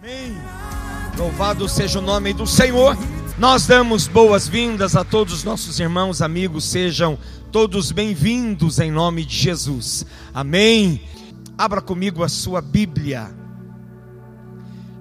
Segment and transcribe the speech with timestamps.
[0.00, 0.32] Amém.
[1.16, 2.96] Louvado seja o nome do Senhor.
[3.36, 7.18] Nós damos boas-vindas a todos os nossos irmãos, amigos, sejam
[7.50, 10.06] todos bem-vindos em nome de Jesus.
[10.32, 11.02] Amém.
[11.56, 13.28] Abra comigo a sua Bíblia.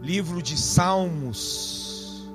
[0.01, 2.27] Livro de Salmos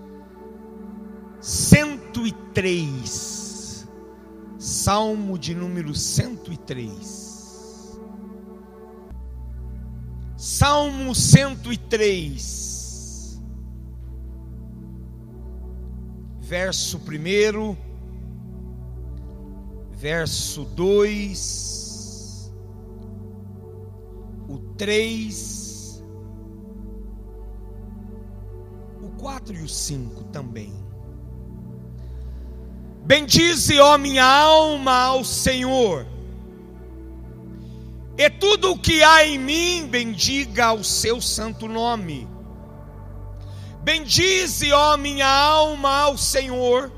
[1.41, 3.89] 103.
[4.57, 7.22] Salmo de número 103.
[10.45, 13.41] Salmo 103,
[16.41, 17.77] verso 1,
[19.93, 22.53] verso 2,
[24.49, 26.03] o 3,
[29.01, 30.73] o 4 e o 5 também.
[33.05, 36.05] Bendize, ó minha alma, ao Senhor
[38.17, 42.29] e tudo o que há em mim, bendiga o seu santo nome.
[43.83, 46.93] Bendize, ó minha alma, ao Senhor,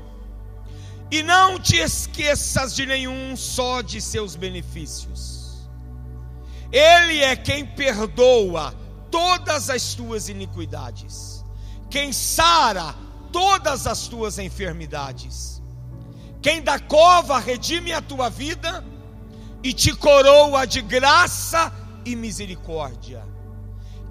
[1.09, 5.69] e não te esqueças de nenhum só de seus benefícios.
[6.71, 8.75] Ele é quem perdoa
[9.09, 11.43] todas as tuas iniquidades,
[11.89, 12.93] quem sara
[13.31, 15.61] todas as tuas enfermidades,
[16.41, 18.83] quem da cova redime a tua vida
[19.65, 21.73] e te coroa de graça
[22.05, 23.27] e misericórdia.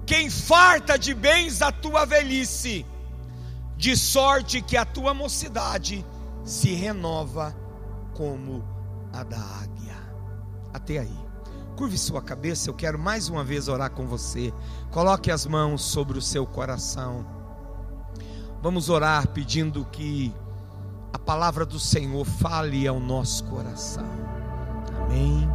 [0.05, 2.85] Quem farta de bens a tua velhice,
[3.77, 6.05] de sorte que a tua mocidade
[6.43, 7.55] se renova
[8.13, 8.65] como
[9.13, 9.95] a da águia.
[10.73, 11.25] Até aí.
[11.77, 14.53] Curve sua cabeça, eu quero mais uma vez orar com você.
[14.91, 17.25] Coloque as mãos sobre o seu coração.
[18.61, 20.35] Vamos orar pedindo que
[21.13, 24.24] a palavra do Senhor fale ao nosso coração.
[25.05, 25.47] Amém.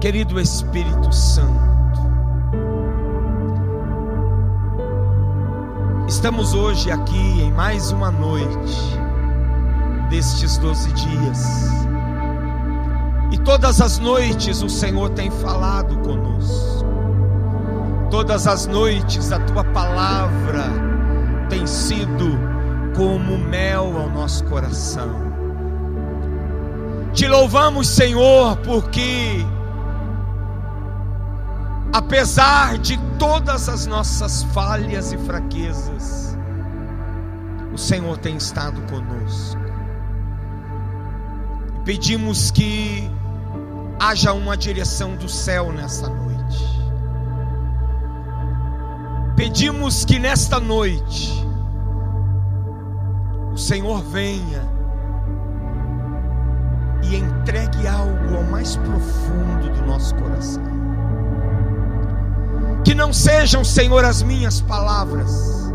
[0.00, 2.00] Querido Espírito Santo,
[6.08, 8.98] estamos hoje aqui em mais uma noite
[10.10, 11.44] destes doze dias,
[13.30, 16.86] e todas as noites o Senhor tem falado conosco,
[18.10, 20.64] todas as noites a tua palavra
[21.48, 22.38] tem sido
[22.96, 25.27] como mel ao nosso coração.
[27.12, 29.44] Te louvamos, Senhor, porque
[31.92, 36.36] apesar de todas as nossas falhas e fraquezas,
[37.72, 39.60] o Senhor tem estado conosco.
[41.84, 43.10] Pedimos que
[43.98, 46.78] haja uma direção do céu nessa noite.
[49.34, 51.32] Pedimos que nesta noite
[53.52, 54.77] o Senhor venha
[57.10, 60.62] e entregue algo ao mais profundo do nosso coração.
[62.84, 65.72] Que não sejam, Senhor, as minhas palavras,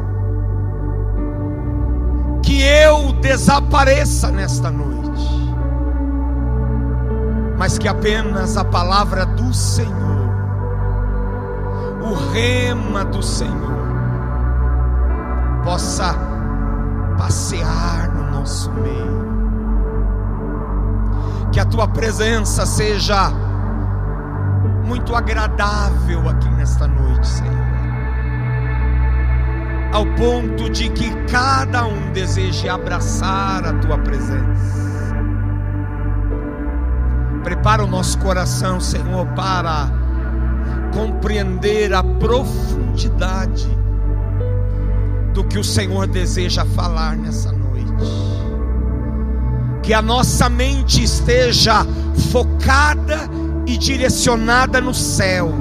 [2.43, 5.27] que eu desapareça nesta noite,
[7.57, 10.29] mas que apenas a palavra do Senhor,
[12.01, 13.73] o rema do Senhor,
[15.63, 16.15] possa
[17.17, 19.32] passear no nosso meio
[21.53, 23.29] que a tua presença seja
[24.83, 27.53] muito agradável aqui nesta noite, Senhor.
[29.93, 35.13] Ao ponto de que cada um deseje abraçar a tua presença.
[37.43, 39.91] Prepara o nosso coração, Senhor, para
[40.91, 43.67] compreender a profundidade
[45.35, 48.32] do que o Senhor deseja falar nessa noite
[49.83, 51.85] que a nossa mente esteja
[52.31, 53.29] focada
[53.67, 55.51] e direcionada no céu,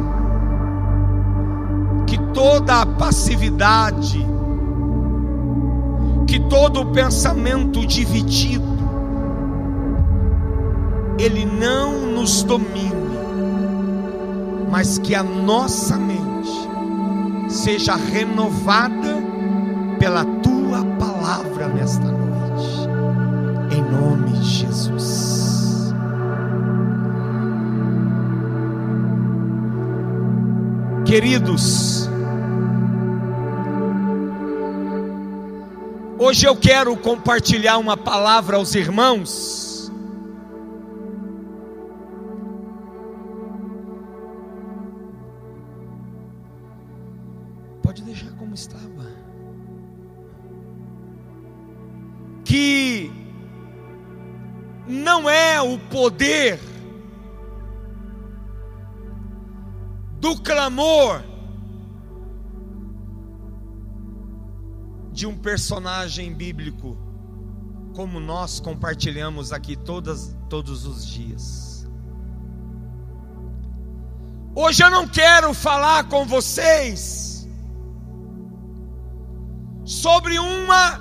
[2.06, 4.24] que toda a passividade,
[6.26, 8.62] que todo o pensamento dividido,
[11.18, 12.92] ele não nos domine,
[14.70, 16.22] mas que a nossa mente
[17.48, 19.20] seja renovada
[19.98, 22.21] pela tua palavra nesta noite
[31.12, 32.08] Queridos,
[36.18, 39.92] hoje eu quero compartilhar uma palavra aos irmãos.
[47.82, 49.12] Pode deixar como estava.
[52.42, 53.12] Que
[54.88, 56.58] não é o poder
[60.22, 61.20] do clamor
[65.10, 66.96] de um personagem bíblico,
[67.92, 71.88] como nós compartilhamos aqui todas, todos os dias.
[74.54, 77.48] Hoje eu não quero falar com vocês
[79.84, 81.00] sobre uma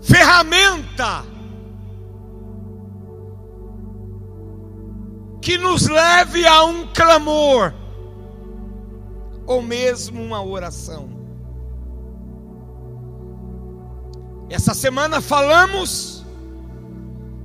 [0.00, 1.26] ferramenta
[5.42, 7.79] que nos leve a um clamor
[9.46, 11.10] ou mesmo uma oração.
[14.48, 16.24] Essa semana falamos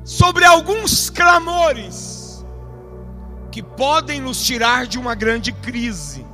[0.03, 2.43] sobre alguns clamores
[3.51, 6.25] que podem nos tirar de uma grande crise.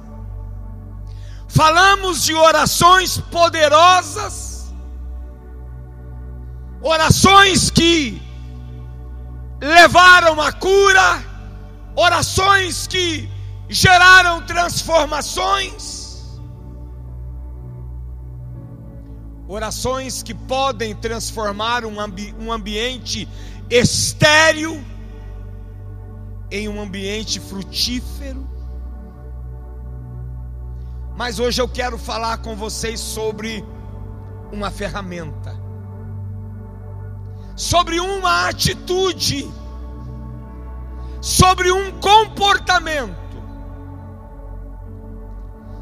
[1.47, 4.73] Falamos de orações poderosas,
[6.81, 8.21] orações que
[9.61, 11.23] levaram a cura,
[11.95, 13.29] orações que
[13.71, 16.29] geraram transformações,
[19.47, 23.25] orações que podem transformar um, ambi um ambiente
[23.69, 24.83] estéril
[26.51, 28.45] em um ambiente frutífero.
[31.15, 33.63] Mas hoje eu quero falar com vocês sobre
[34.51, 35.57] uma ferramenta,
[37.55, 39.49] sobre uma atitude,
[41.21, 43.20] sobre um comportamento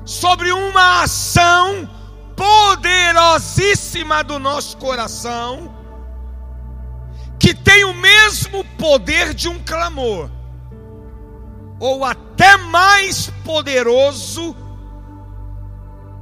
[0.10, 1.88] sobre uma ação
[2.36, 5.72] poderosíssima do nosso coração,
[7.38, 10.32] que tem o mesmo poder de um clamor,
[11.80, 14.56] ou até mais poderoso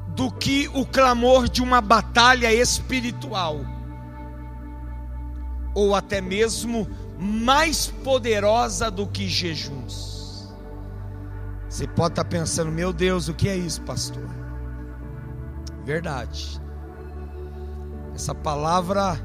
[0.09, 3.61] do que o clamor de uma batalha espiritual,
[5.73, 6.85] ou até mesmo
[7.17, 10.06] mais poderosa do que jejuns.
[11.69, 14.27] Você pode estar pensando, meu Deus, o que é isso, pastor?
[15.83, 16.61] Verdade.
[18.15, 19.19] Essa palavra,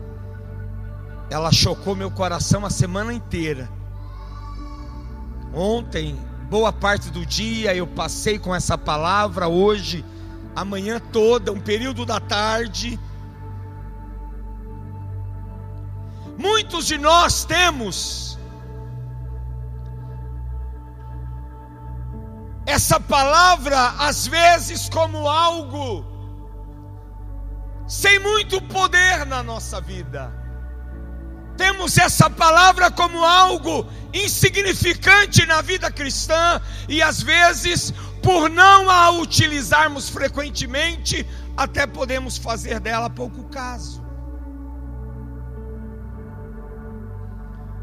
[1.30, 3.68] ela chocou meu coração a semana inteira.
[5.54, 6.18] Ontem,
[6.50, 10.04] boa parte do dia eu passei com essa palavra, hoje,
[10.54, 12.98] amanhã toda, um período da tarde.
[16.36, 18.31] Muitos de nós temos
[22.72, 26.04] essa palavra às vezes como algo
[27.86, 30.32] sem muito poder na nossa vida.
[31.58, 37.92] Temos essa palavra como algo insignificante na vida cristã e às vezes,
[38.22, 44.02] por não a utilizarmos frequentemente, até podemos fazer dela pouco caso.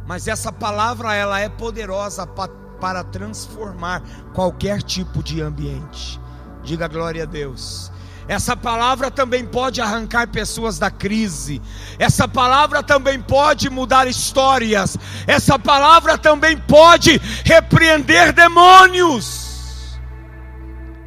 [0.07, 4.01] Mas essa palavra ela é poderosa para para transformar
[4.33, 6.19] qualquer tipo de ambiente.
[6.63, 7.91] Diga glória a Deus.
[8.27, 11.59] Essa palavra também pode arrancar pessoas da crise.
[11.97, 14.95] Essa palavra também pode mudar histórias.
[15.25, 19.97] Essa palavra também pode repreender demônios.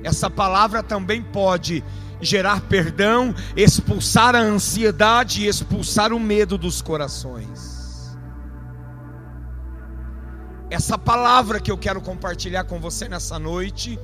[0.03, 1.85] Essa palavra também pode
[2.21, 7.72] gerar perdão, expulsar a ansiedade e expulsar o medo dos corações.
[10.73, 13.99] Essa palavra que eu quero compartilhar com você nessa noite,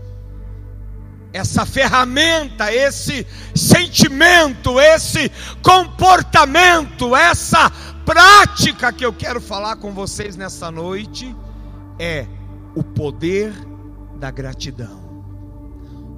[1.32, 7.71] essa ferramenta, esse sentimento, esse comportamento, essa
[8.04, 11.35] prática que eu quero falar com vocês nessa noite
[11.99, 12.26] é
[12.75, 13.50] o poder
[14.16, 15.25] da gratidão,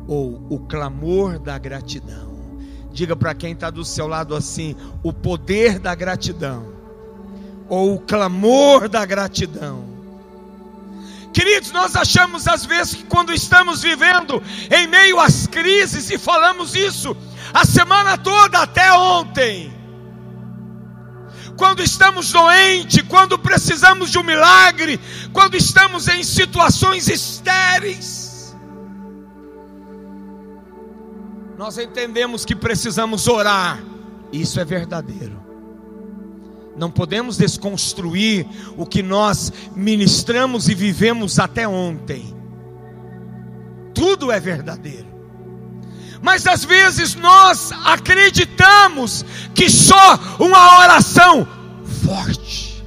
[0.08, 2.58] ou o clamor da gratidão.
[2.92, 6.66] Diga para quem está do seu lado assim: o poder da gratidão,
[7.68, 9.89] ou o clamor da gratidão.
[11.32, 16.74] Queridos, nós achamos às vezes que quando estamos vivendo em meio às crises, e falamos
[16.74, 17.16] isso
[17.52, 19.72] a semana toda até ontem,
[21.56, 24.98] quando estamos doentes, quando precisamos de um milagre,
[25.32, 28.56] quando estamos em situações estéreis,
[31.56, 33.78] nós entendemos que precisamos orar,
[34.32, 35.49] isso é verdadeiro.
[36.76, 38.46] Não podemos desconstruir
[38.76, 42.34] o que nós ministramos e vivemos até ontem.
[43.94, 45.10] Tudo é verdadeiro.
[46.22, 49.24] Mas às vezes nós acreditamos
[49.54, 51.48] que só uma oração
[52.04, 52.84] forte,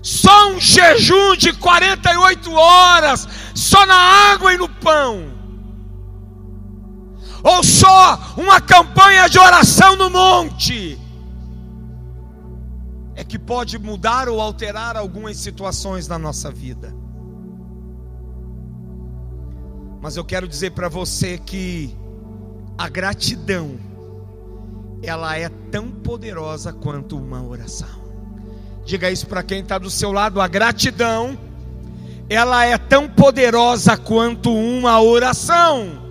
[0.00, 3.94] só um jejum de 48 horas, só na
[4.32, 5.31] água e no pão,
[7.42, 10.98] ou só uma campanha de oração no monte,
[13.14, 16.94] é que pode mudar ou alterar algumas situações na nossa vida.
[20.00, 21.96] Mas eu quero dizer para você que
[22.78, 23.78] A gratidão,
[25.02, 28.02] ela é tão poderosa quanto uma oração.
[28.84, 31.38] Diga isso para quem está do seu lado: a gratidão,
[32.28, 36.01] ela é tão poderosa quanto uma oração.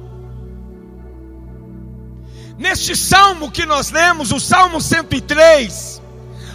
[2.61, 5.99] Neste salmo que nós lemos, o Salmo 103,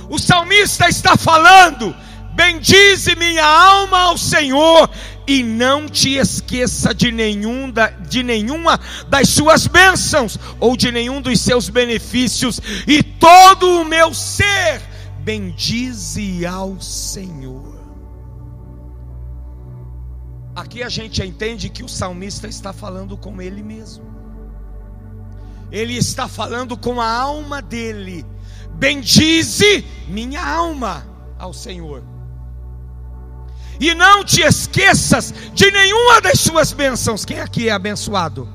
[0.09, 1.93] o salmista está falando:
[2.33, 4.89] Bendize minha alma ao Senhor
[5.27, 11.21] e não te esqueça de, nenhum da, de nenhuma das suas bênçãos ou de nenhum
[11.21, 14.81] dos seus benefícios, e todo o meu ser
[15.25, 17.75] bendize ao Senhor.
[20.55, 24.16] Aqui a gente entende que o salmista está falando com ele mesmo,
[25.71, 28.25] ele está falando com a alma dele.
[28.75, 31.07] Bendize minha alma
[31.39, 32.17] ao Senhor
[33.81, 37.25] e não te esqueças de nenhuma das suas bênçãos.
[37.25, 38.49] Quem aqui é abençoado?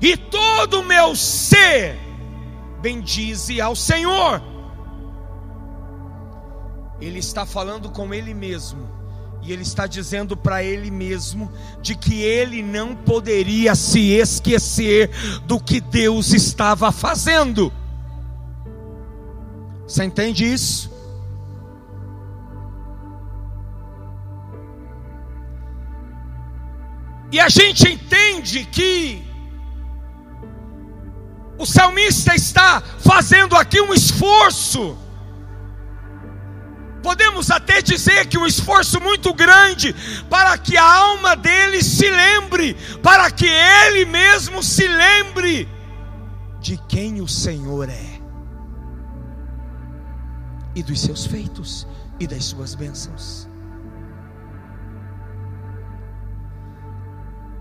[0.00, 1.98] E todo o meu ser
[2.80, 4.42] bendize ao Senhor.
[7.00, 8.95] Ele está falando com ele mesmo.
[9.46, 15.08] E ele está dizendo para ele mesmo de que ele não poderia se esquecer
[15.44, 17.72] do que Deus estava fazendo.
[19.86, 20.90] Você entende isso?
[27.30, 29.22] E a gente entende que
[31.56, 34.96] o salmista está fazendo aqui um esforço.
[37.06, 39.94] Podemos até dizer que um esforço muito grande
[40.28, 45.68] para que a alma dele se lembre, para que ele mesmo se lembre
[46.60, 48.20] de quem o Senhor é
[50.74, 51.86] e dos seus feitos
[52.18, 53.48] e das suas bênçãos.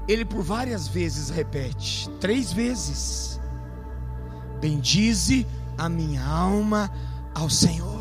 [0.08, 3.40] ele por várias vezes repete, três vezes:
[4.60, 5.46] Bendize
[5.78, 6.92] a minha alma
[7.36, 7.95] ao Senhor.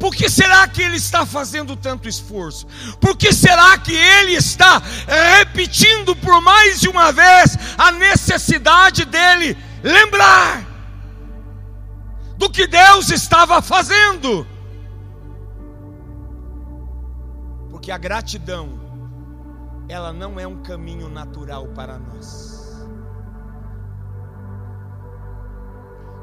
[0.00, 2.66] Por que será que ele está fazendo tanto esforço?
[2.98, 4.80] Por que será que ele está
[5.38, 10.66] repetindo por mais de uma vez a necessidade dele lembrar
[12.38, 14.46] do que Deus estava fazendo?
[17.70, 18.80] Porque a gratidão
[19.86, 22.59] ela não é um caminho natural para nós.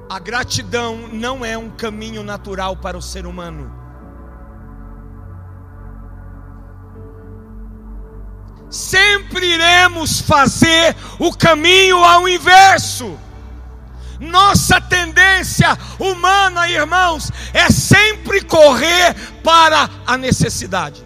[0.09, 3.69] A gratidão não é um caminho natural para o ser humano.
[8.69, 13.17] Sempre iremos fazer o caminho ao inverso.
[14.19, 21.05] Nossa tendência humana, irmãos, é sempre correr para a necessidade.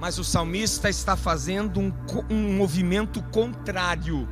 [0.00, 1.92] Mas o salmista está fazendo um,
[2.30, 4.26] um movimento contrário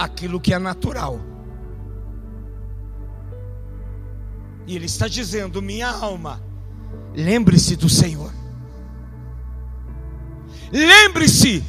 [0.00, 1.20] àquilo que é natural.
[4.66, 6.42] E ele está dizendo: minha alma,
[7.14, 8.32] lembre-se do Senhor.
[10.72, 11.62] Lembre-se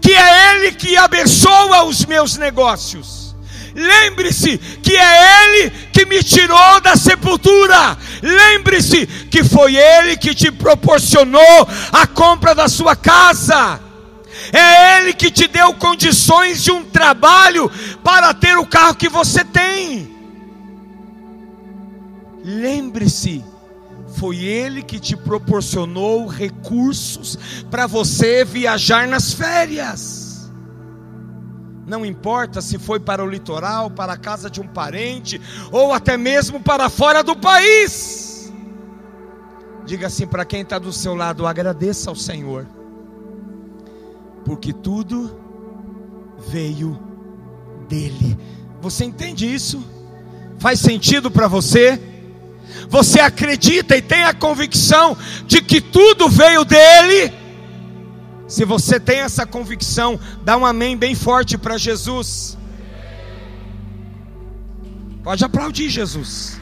[0.00, 3.34] que é Ele que abençoa os meus negócios.
[3.74, 7.96] Lembre-se que é Ele que me tirou da sepultura.
[8.20, 13.80] Lembre-se que foi Ele que te proporcionou a compra da sua casa.
[14.52, 17.70] É Ele que te deu condições de um trabalho
[18.02, 20.10] para ter o carro que você tem.
[22.44, 23.44] Lembre-se,
[24.16, 27.38] foi Ele que te proporcionou recursos
[27.70, 30.50] para você viajar nas férias.
[31.86, 36.16] Não importa se foi para o litoral, para a casa de um parente, ou até
[36.16, 38.52] mesmo para fora do país.
[39.84, 42.66] Diga assim para quem está do seu lado: agradeça ao Senhor,
[44.44, 45.38] porque tudo
[46.48, 46.98] veio
[47.88, 48.38] dEle.
[48.80, 49.82] Você entende isso?
[50.58, 52.00] Faz sentido para você?
[52.88, 57.32] Você acredita e tem a convicção de que tudo veio dEle?
[58.48, 62.58] Se você tem essa convicção, dá um amém bem forte para Jesus.
[65.22, 66.60] Pode aplaudir Jesus.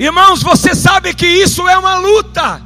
[0.00, 2.62] Irmãos, você sabe que isso é uma luta.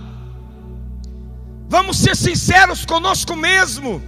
[1.69, 4.01] Vamos ser sinceros conosco mesmo.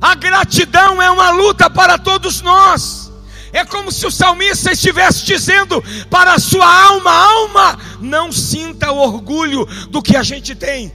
[0.00, 3.12] A gratidão é uma luta para todos nós.
[3.52, 9.66] É como se o salmista estivesse dizendo para a sua alma: alma, não sinta orgulho
[9.90, 10.90] do que a gente tem.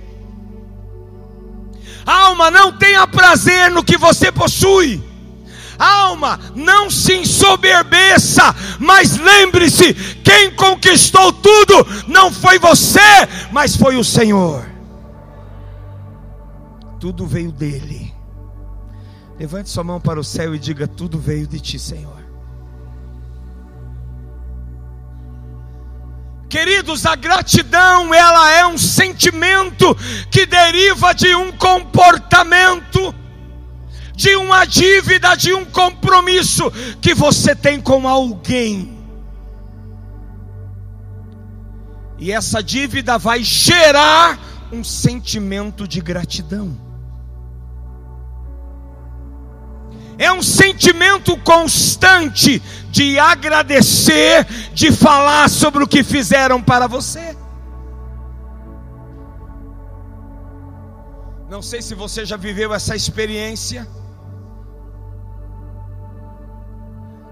[2.04, 5.11] Alma, não tenha prazer no que você possui.
[5.82, 13.00] Alma, não se ensoberbeça, mas lembre-se: quem conquistou tudo não foi você,
[13.52, 14.70] mas foi o Senhor.
[17.00, 18.14] Tudo veio dele.
[19.40, 22.22] Levante sua mão para o céu e diga: Tudo veio de ti, Senhor.
[26.48, 29.96] Queridos, a gratidão, ela é um sentimento
[30.30, 33.16] que deriva de um comportamento,
[34.16, 38.98] de uma dívida, de um compromisso que você tem com alguém.
[42.18, 44.40] E essa dívida vai gerar
[44.72, 46.92] um sentimento de gratidão.
[50.22, 57.36] é um sentimento constante de agradecer, de falar sobre o que fizeram para você.
[61.50, 63.88] Não sei se você já viveu essa experiência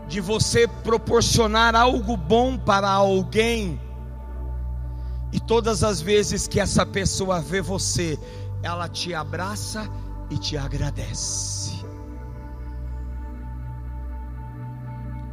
[0.09, 3.79] de você proporcionar algo bom para alguém,
[5.31, 8.17] e todas as vezes que essa pessoa vê você,
[8.63, 9.87] ela te abraça
[10.31, 11.85] e te agradece.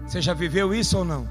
[0.07, 1.27] Você já viveu isso ou não?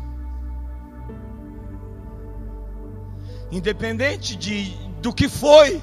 [3.52, 5.80] Independente de do que foi,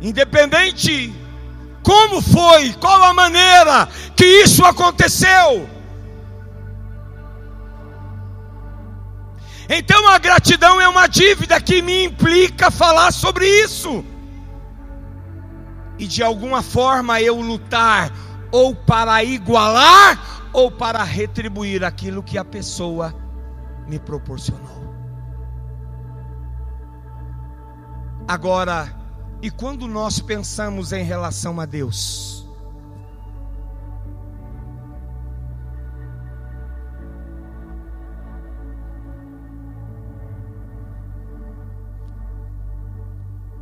[0.00, 1.14] independente
[1.84, 3.86] como foi, qual a maneira
[4.16, 5.68] que isso aconteceu.
[9.68, 14.04] Então a gratidão é uma dívida que me implica falar sobre isso.
[15.98, 18.10] E de alguma forma eu lutar
[18.50, 23.14] ou para igualar ou para retribuir aquilo que a pessoa
[23.86, 24.84] me proporcionou.
[28.26, 29.03] Agora,
[29.42, 32.46] e quando nós pensamos em relação a Deus?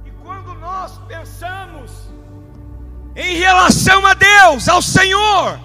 [0.04, 1.90] E quando nós pensamos
[3.16, 5.58] em relação a Deus, ao Senhor,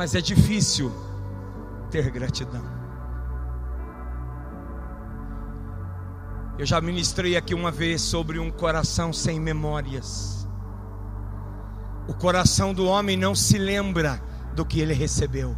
[0.00, 0.90] mas é difícil
[1.90, 2.79] ter gratidão.
[6.60, 10.46] Eu já ministrei aqui uma vez sobre um coração sem memórias.
[12.06, 14.22] O coração do homem não se lembra
[14.54, 15.56] do que ele recebeu.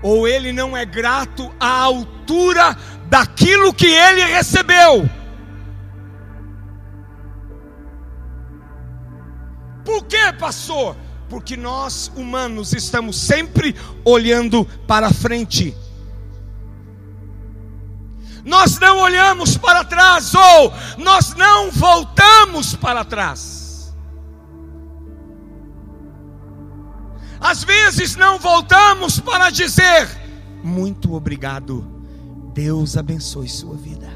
[0.00, 2.76] Ou ele não é grato à altura
[3.08, 5.10] daquilo que ele recebeu.
[9.84, 10.94] Por que, pastor?
[11.30, 15.74] porque nós humanos estamos sempre olhando para frente.
[18.44, 23.94] Nós não olhamos para trás ou nós não voltamos para trás.
[27.40, 30.20] Às vezes não voltamos para dizer
[30.62, 31.86] muito obrigado.
[32.52, 34.08] Deus abençoe sua vida.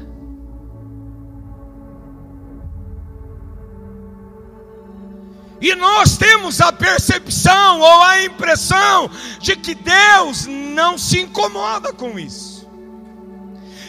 [5.61, 9.09] E nós temos a percepção ou a impressão
[9.39, 12.54] de que Deus não se incomoda com isso,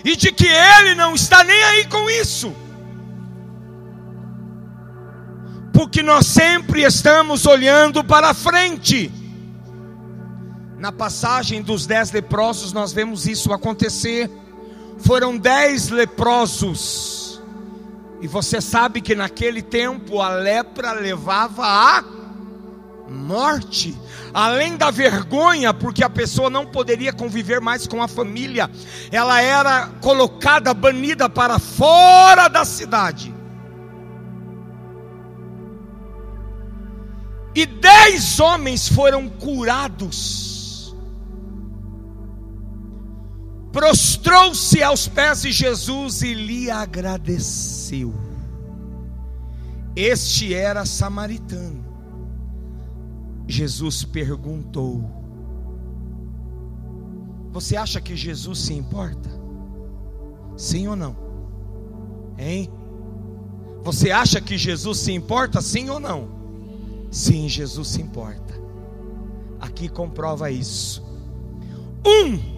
[0.06, 2.54] e de que Ele não está nem aí com isso,
[5.72, 9.12] porque nós sempre estamos olhando para frente.
[10.78, 14.30] Na passagem dos dez leprosos, nós vemos isso acontecer.
[14.98, 17.42] Foram dez leprosos
[18.20, 22.04] e você sabe que naquele tempo a lepra levava a
[23.08, 23.98] morte,
[24.36, 28.70] além da vergonha, porque a pessoa não poderia conviver mais com a família,
[29.10, 33.34] ela era colocada, banida para fora da cidade.
[37.54, 40.54] E dez homens foram curados
[43.72, 48.14] prostrou-se aos pés de Jesus e lhe agradeceu.
[49.94, 51.85] Este era samaritano.
[53.46, 55.04] Jesus perguntou:
[57.52, 59.30] Você acha que Jesus se importa?
[60.56, 61.16] Sim ou não?
[62.38, 62.70] Hein?
[63.82, 65.60] Você acha que Jesus se importa?
[65.60, 66.28] Sim ou não?
[67.10, 68.60] Sim, Jesus se importa.
[69.60, 71.04] Aqui comprova isso.
[72.04, 72.56] Um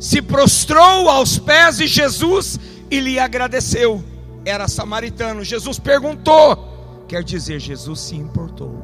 [0.00, 2.58] se prostrou aos pés de Jesus
[2.90, 4.02] e lhe agradeceu.
[4.44, 5.44] Era samaritano.
[5.44, 8.82] Jesus perguntou, quer dizer, Jesus se importou.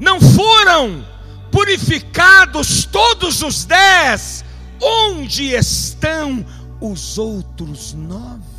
[0.00, 1.06] Não foram
[1.52, 4.44] purificados todos os dez,
[4.80, 6.44] onde estão
[6.80, 8.49] os outros nove?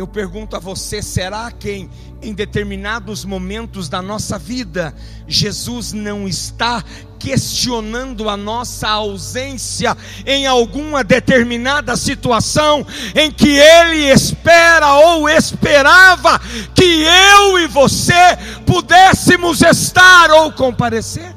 [0.00, 1.86] Eu pergunto a você: será que
[2.22, 4.94] em, determinados momentos da nossa vida,
[5.28, 6.82] Jesus não está
[7.18, 16.40] questionando a nossa ausência em alguma determinada situação em que Ele espera ou esperava
[16.74, 17.02] que
[17.34, 21.36] eu e você pudéssemos estar ou comparecer?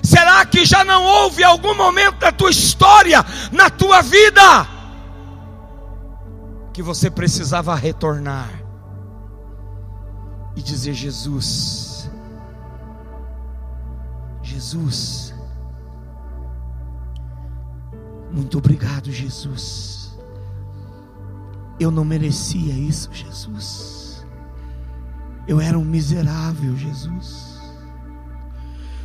[0.00, 4.77] Será que já não houve algum momento da tua história, na tua vida?
[6.78, 8.48] Que você precisava retornar
[10.54, 12.08] e dizer: Jesus,
[14.40, 15.34] Jesus,
[18.30, 20.16] muito obrigado, Jesus.
[21.80, 24.24] Eu não merecia isso, Jesus.
[25.48, 27.60] Eu era um miserável, Jesus.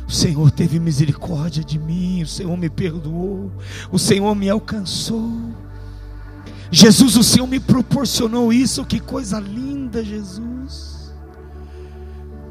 [0.06, 3.50] O Senhor teve misericórdia de mim, o Senhor me perdoou,
[3.90, 5.63] o Senhor me alcançou.
[6.74, 11.14] Jesus, o Senhor me proporcionou isso, que coisa linda, Jesus.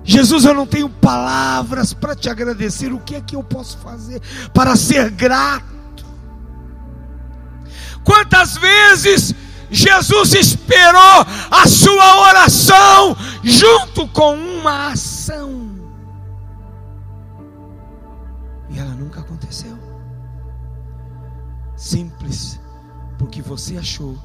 [0.01, 4.21] Jesus, eu não tenho palavras para te agradecer, o que é que eu posso fazer
[4.53, 6.05] para ser grato?
[8.05, 9.35] Quantas vezes
[9.69, 15.69] Jesus esperou a sua oração junto com uma ação,
[18.69, 19.77] e ela nunca aconteceu.
[21.75, 22.62] Simples
[23.23, 24.17] porque você achou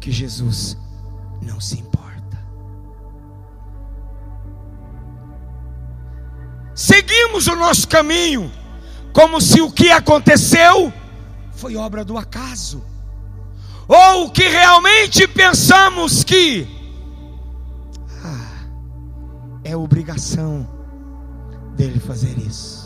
[0.00, 0.78] que Jesus
[1.42, 2.42] não se importa.
[6.74, 8.50] Seguimos o nosso caminho,
[9.12, 10.90] como se o que aconteceu
[11.52, 12.82] foi obra do acaso,
[13.86, 16.66] ou que realmente pensamos que
[18.24, 18.64] ah,
[19.64, 20.66] é obrigação
[21.76, 22.85] dele fazer isso.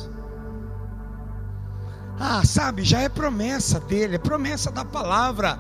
[2.22, 5.58] Ah, sabe, já é promessa dele, é promessa da palavra.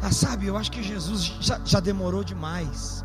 [0.00, 3.04] Ah, sabe, eu acho que Jesus já, já demorou demais.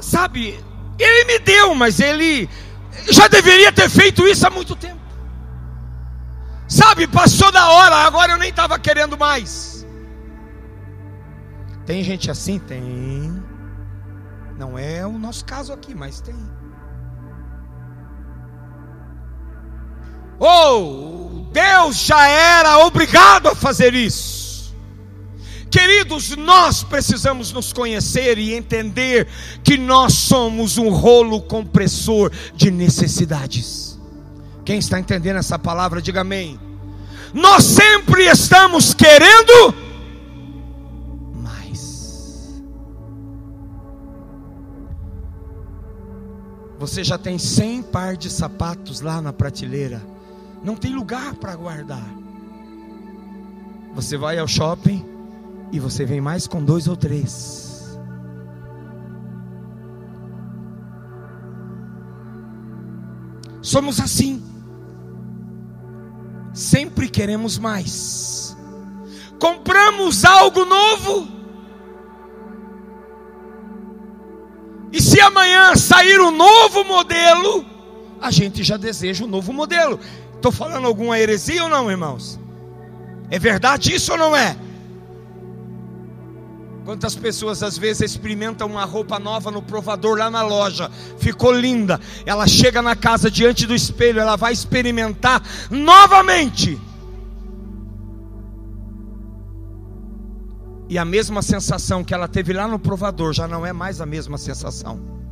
[0.00, 0.58] Sabe,
[0.98, 2.48] ele me deu, mas ele
[3.10, 5.00] já deveria ter feito isso há muito tempo.
[6.66, 9.86] Sabe, passou da hora, agora eu nem estava querendo mais.
[11.84, 12.58] Tem gente assim?
[12.58, 13.44] Tem.
[14.56, 16.34] Não é o nosso caso aqui, mas tem.
[20.38, 24.74] Ou oh, Deus já era obrigado a fazer isso.
[25.70, 29.26] Queridos, nós precisamos nos conhecer e entender
[29.62, 33.98] que nós somos um rolo compressor de necessidades.
[34.64, 36.58] Quem está entendendo essa palavra, diga amém.
[37.32, 39.74] Nós sempre estamos querendo
[41.34, 42.62] mais.
[46.78, 50.13] Você já tem 100 par de sapatos lá na prateleira
[50.64, 52.08] não tem lugar para guardar.
[53.94, 55.04] Você vai ao shopping
[55.70, 57.98] e você vem mais com dois ou três.
[63.60, 64.42] Somos assim.
[66.54, 68.56] Sempre queremos mais.
[69.38, 71.28] Compramos algo novo.
[74.92, 77.66] E se amanhã sair um novo modelo,
[78.20, 79.98] a gente já deseja um novo modelo.
[80.44, 82.38] Estou falando alguma heresia ou não, irmãos?
[83.30, 84.54] É verdade isso ou não é?
[86.84, 91.98] Quantas pessoas às vezes experimentam uma roupa nova no provador lá na loja, ficou linda.
[92.26, 96.78] Ela chega na casa diante do espelho, ela vai experimentar novamente.
[100.90, 104.04] E a mesma sensação que ela teve lá no provador já não é mais a
[104.04, 105.23] mesma sensação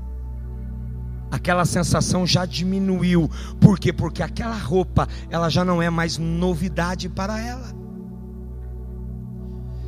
[1.33, 3.29] aquela sensação já diminuiu.
[3.59, 3.90] Por quê?
[3.90, 7.75] Porque aquela roupa, ela já não é mais novidade para ela.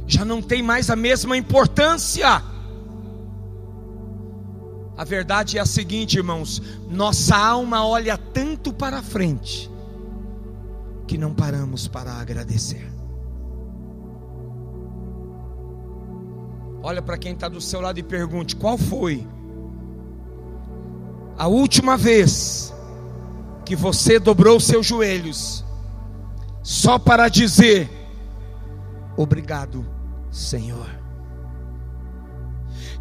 [0.07, 2.43] Já não tem mais a mesma importância.
[4.97, 9.71] A verdade é a seguinte, irmãos: nossa alma olha tanto para frente
[11.07, 12.91] que não paramos para agradecer.
[16.83, 19.27] Olha para quem está do seu lado e pergunte: qual foi
[21.45, 22.73] a última vez
[23.67, 25.63] que você dobrou seus joelhos,
[26.63, 27.91] só para dizer:
[29.15, 29.87] Obrigado,
[30.33, 30.89] Senhor.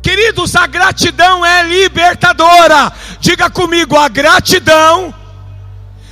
[0.02, 2.92] Queridos, a gratidão é libertadora.
[3.22, 5.16] Diga comigo, a gratidão,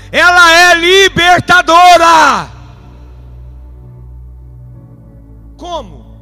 [0.09, 2.49] ela é libertadora.
[5.57, 6.15] Como?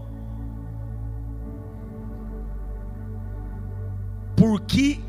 [4.36, 5.08] Porque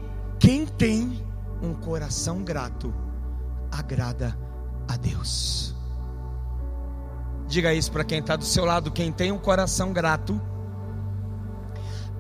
[0.51, 1.25] quem tem
[1.63, 2.93] um coração grato
[3.71, 4.37] agrada
[4.89, 5.73] a Deus.
[7.47, 10.41] Diga isso para quem está do seu lado: quem tem um coração grato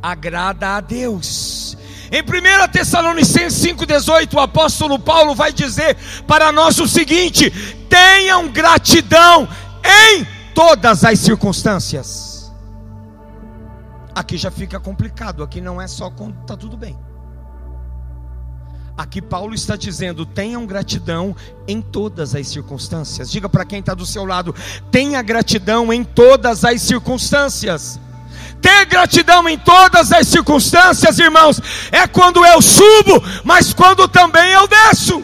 [0.00, 1.76] agrada a Deus.
[2.12, 7.50] Em 1 Tessalonicenses 5,18, o apóstolo Paulo vai dizer para nós o seguinte:
[7.88, 9.48] tenham gratidão
[9.84, 12.52] em todas as circunstâncias.
[14.14, 17.09] Aqui já fica complicado, aqui não é só quando está tudo bem.
[18.96, 21.35] Aqui Paulo está dizendo: tenham gratidão
[21.66, 23.31] em todas as circunstâncias.
[23.31, 24.55] Diga para quem está do seu lado:
[24.90, 27.98] tenha gratidão em todas as circunstâncias.
[28.61, 34.68] Ter gratidão em todas as circunstâncias, irmãos, é quando eu subo, mas quando também eu
[34.68, 35.22] desço.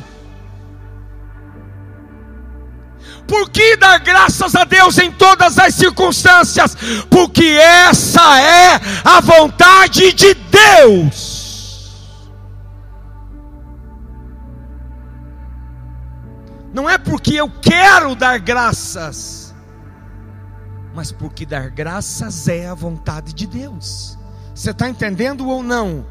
[3.27, 6.77] Por que dar graças a Deus em todas as circunstâncias?
[7.11, 11.26] Porque essa é a vontade de Deus.
[16.77, 19.47] Não é porque eu quero dar graças
[20.97, 24.19] mas porque dar graças é a vontade de Deus.
[24.55, 26.07] Você está entendendo ou não?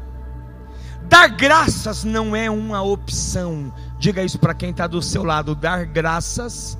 [1.08, 3.72] Dar graças não é uma opção.
[3.98, 5.56] Diga isso para quem está do seu lado.
[5.56, 6.78] Dar graças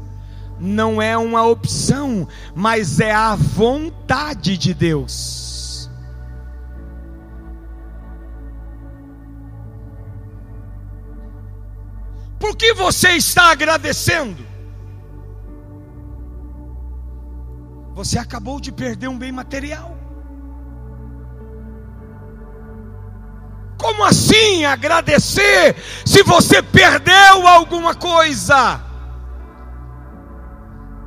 [0.61, 5.45] não é uma opção, mas é a vontade de Deus.
[12.46, 14.46] Por que você está agradecendo?
[17.92, 19.98] Você acabou de perder um bem material.
[23.76, 28.80] Como assim agradecer se você perdeu alguma coisa?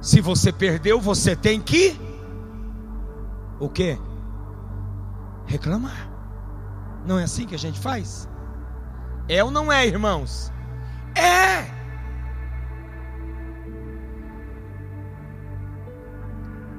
[0.02, 1.98] Se você perdeu, você tem que
[3.62, 3.98] o quê?
[5.46, 6.12] Reclamar.
[7.06, 8.28] Não é assim que a gente faz?
[9.30, 10.52] É ou não é, irmãos?
[11.16, 11.66] É.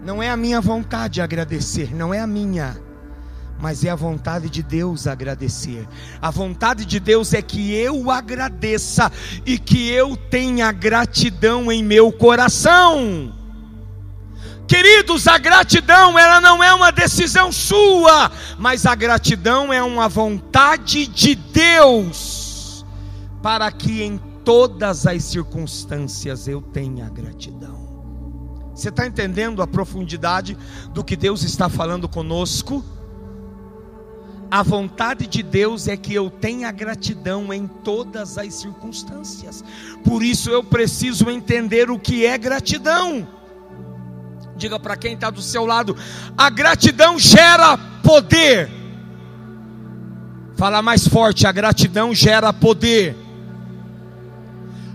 [0.02, 2.80] Não é a minha vontade agradecer, não é a minha,
[3.58, 5.86] mas é a vontade de Deus agradecer.
[6.20, 9.12] A vontade de Deus é que eu agradeça
[9.44, 13.34] e que eu tenha gratidão em meu coração.
[14.66, 21.08] Queridos, a gratidão, ela não é uma decisão sua, mas a gratidão é uma vontade
[21.08, 22.39] de Deus,
[23.42, 27.88] para que em todas as circunstâncias eu tenha gratidão.
[28.74, 30.56] Você está entendendo a profundidade
[30.92, 32.84] do que Deus está falando conosco?
[34.50, 39.62] A vontade de Deus é que eu tenha gratidão em todas as circunstâncias.
[40.02, 43.28] Por isso eu preciso entender o que é gratidão.
[44.56, 45.96] Diga para quem está do seu lado:
[46.36, 48.68] a gratidão gera poder.
[50.56, 53.16] Fala mais forte: a gratidão gera poder.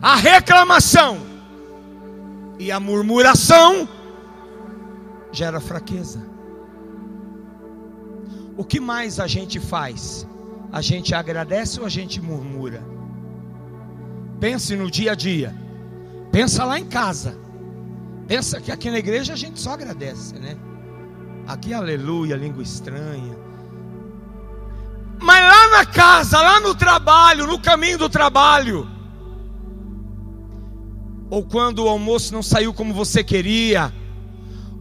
[0.01, 1.19] A reclamação
[2.59, 3.87] e a murmuração
[5.31, 6.25] gera fraqueza.
[8.57, 10.27] O que mais a gente faz?
[10.71, 12.83] A gente agradece ou a gente murmura?
[14.39, 15.55] Pense no dia a dia.
[16.31, 17.37] Pensa lá em casa.
[18.27, 20.57] Pensa que aqui na igreja a gente só agradece, né?
[21.47, 23.37] Aqui aleluia, língua estranha.
[25.21, 28.89] Mas lá na casa, lá no trabalho, no caminho do trabalho,
[31.29, 33.91] ou quando o almoço não saiu como você queria,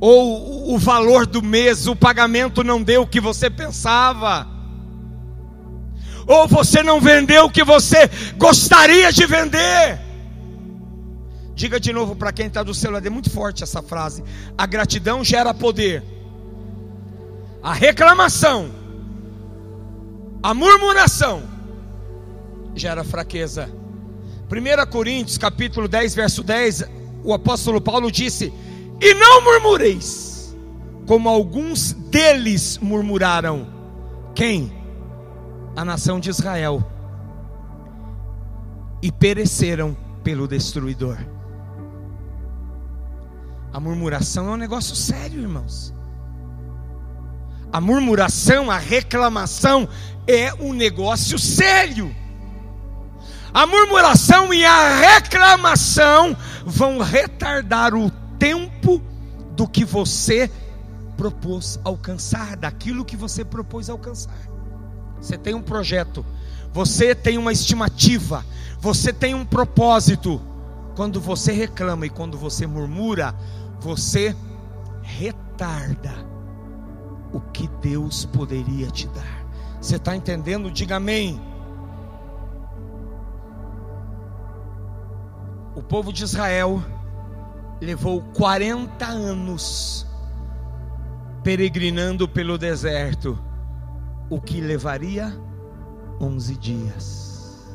[0.00, 4.46] ou o valor do mês, o pagamento não deu o que você pensava,
[6.26, 10.00] ou você não vendeu o que você gostaria de vender.
[11.54, 14.24] Diga de novo para quem está do lado, é muito forte essa frase.
[14.58, 16.02] A gratidão gera poder,
[17.62, 18.70] a reclamação,
[20.42, 21.42] a murmuração
[22.74, 23.83] gera fraqueza.
[24.50, 26.84] 1 Coríntios capítulo 10, verso 10,
[27.24, 28.52] o apóstolo Paulo disse:
[29.00, 30.54] E não murmureis,
[31.06, 33.66] como alguns deles murmuraram.
[34.34, 34.72] Quem?
[35.74, 36.84] A nação de Israel.
[39.02, 41.18] E pereceram pelo destruidor.
[43.72, 45.92] A murmuração é um negócio sério, irmãos.
[47.72, 49.88] A murmuração, a reclamação
[50.28, 52.14] é um negócio sério.
[53.54, 56.36] A murmuração e a reclamação
[56.66, 59.00] vão retardar o tempo
[59.52, 60.50] do que você
[61.16, 64.36] propôs alcançar, daquilo que você propôs alcançar.
[65.20, 66.26] Você tem um projeto,
[66.72, 68.44] você tem uma estimativa,
[68.80, 70.42] você tem um propósito.
[70.96, 73.32] Quando você reclama e quando você murmura,
[73.80, 74.34] você
[75.00, 76.12] retarda
[77.32, 79.46] o que Deus poderia te dar.
[79.80, 80.72] Você está entendendo?
[80.72, 81.53] Diga amém.
[85.74, 86.82] O povo de Israel
[87.80, 90.06] levou 40 anos
[91.42, 93.38] peregrinando pelo deserto,
[94.30, 95.32] o que levaria
[96.20, 97.68] 11 dias.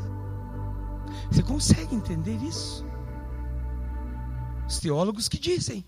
[1.30, 2.86] Você consegue entender isso?
[4.68, 5.86] Os teólogos que dizem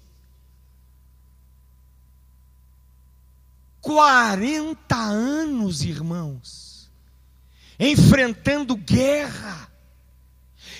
[3.81, 6.91] 40 anos, irmãos,
[7.79, 9.70] enfrentando guerra,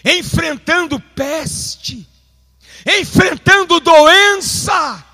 [0.04, 2.08] enfrentando peste,
[2.86, 5.06] enfrentando doença.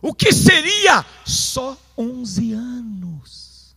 [0.00, 3.76] O que seria só 11 anos?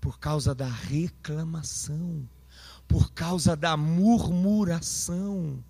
[0.00, 2.28] Por causa da reclamação,
[2.86, 5.62] por causa da murmuração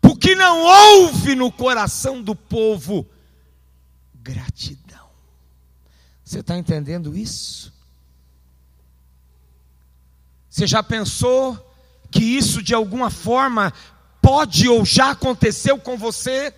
[0.00, 3.08] porque não houve no coração do povo
[4.14, 5.08] gratidão.
[6.24, 7.71] Você está entendendo isso?
[10.52, 11.56] Você já pensou
[12.10, 13.72] que isso de alguma forma
[14.20, 16.52] pode ou já aconteceu com você?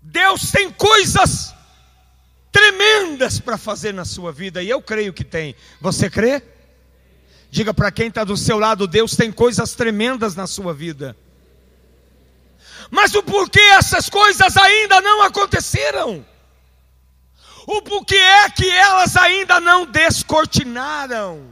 [0.00, 1.52] Deus tem coisas
[2.52, 5.56] tremendas para fazer na sua vida, e eu creio que tem.
[5.80, 6.44] Você crê?
[7.50, 11.16] Diga para quem está do seu lado: Deus tem coisas tremendas na sua vida.
[12.88, 16.24] Mas o porquê essas coisas ainda não aconteceram?
[17.72, 21.48] O porquê é que elas ainda não descortinaram?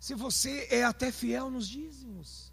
[0.00, 2.52] Se você é até fiel nos dízimos,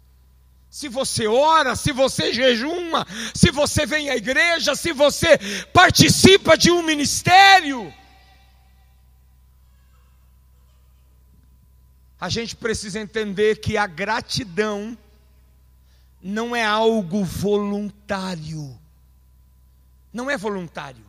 [0.70, 5.36] se você ora, se você jejuma, se você vem à igreja, se você
[5.72, 7.92] participa de um ministério,
[12.20, 14.96] a gente precisa entender que a gratidão
[16.22, 18.78] não é algo voluntário.
[20.12, 21.04] Não é voluntário.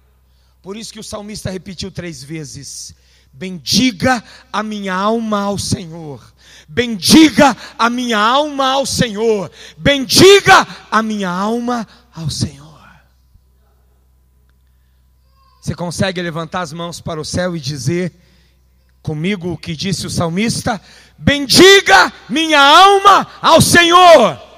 [0.62, 2.94] Por isso que o salmista repetiu três vezes:
[3.32, 6.22] Bendiga a minha alma ao Senhor.
[6.68, 9.52] Bendiga a minha alma ao Senhor.
[9.78, 12.70] Bendiga a minha alma ao Senhor.
[15.62, 18.12] Você consegue levantar as mãos para o céu e dizer:
[19.02, 20.82] comigo o que disse o salmista:
[21.18, 24.49] Bendiga minha alma ao Senhor.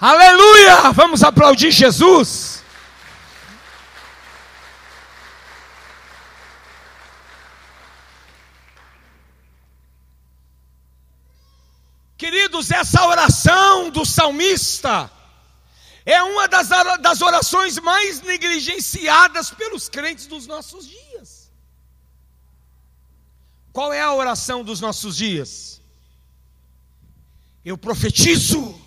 [0.00, 0.92] Aleluia!
[0.92, 2.62] Vamos aplaudir Jesus.
[12.16, 15.10] Queridos, essa oração do salmista
[16.06, 21.52] é uma das, orações mais negligenciadas pelos crentes dos nossos dias.
[23.72, 25.82] Qual é a oração dos nossos dias?
[27.64, 28.77] Eu profetizo.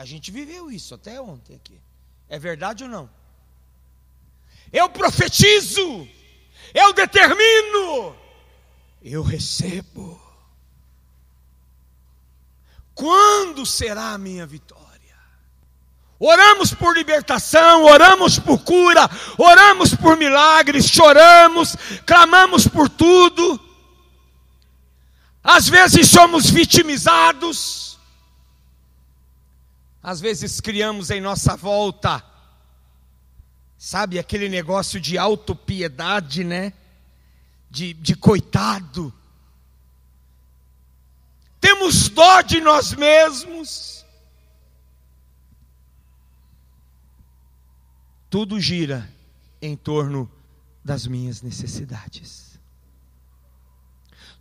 [0.00, 1.78] A gente viveu isso até ontem aqui.
[2.26, 3.10] É verdade ou não?
[4.72, 6.08] Eu profetizo.
[6.72, 8.16] Eu determino.
[9.02, 10.18] Eu recebo.
[12.94, 14.88] Quando será a minha vitória?
[16.18, 23.60] Oramos por libertação, oramos por cura, oramos por milagres, choramos, clamamos por tudo.
[25.44, 27.89] Às vezes somos vitimizados,
[30.02, 32.24] às vezes criamos em nossa volta,
[33.76, 36.72] sabe, aquele negócio de autopiedade, né?
[37.70, 39.12] De, de coitado.
[41.60, 44.00] Temos dó de nós mesmos.
[48.30, 49.12] tudo gira
[49.60, 50.30] em torno
[50.84, 52.58] das minhas necessidades.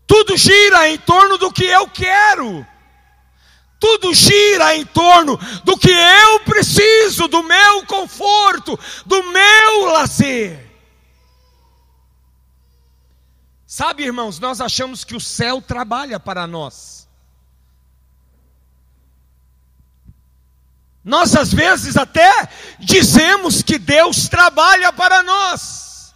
[0.06, 2.65] Tudo gira em torno do que eu quero.
[3.80, 10.68] Tudo gira em torno do que eu preciso, do meu conforto, do meu lazer.
[13.65, 17.08] Sabe, irmãos, nós achamos que o céu trabalha para nós.
[21.04, 22.50] Nós às vezes até
[22.80, 26.13] dizemos que Deus trabalha para nós.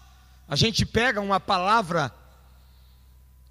[0.47, 2.14] A gente pega uma palavra,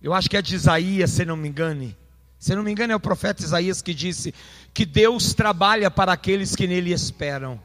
[0.02, 1.96] eu acho que é de Isaías, se não me engane.
[2.42, 4.34] Se não me engano, é o profeta Isaías que disse
[4.74, 7.62] que Deus trabalha para aqueles que nele esperam.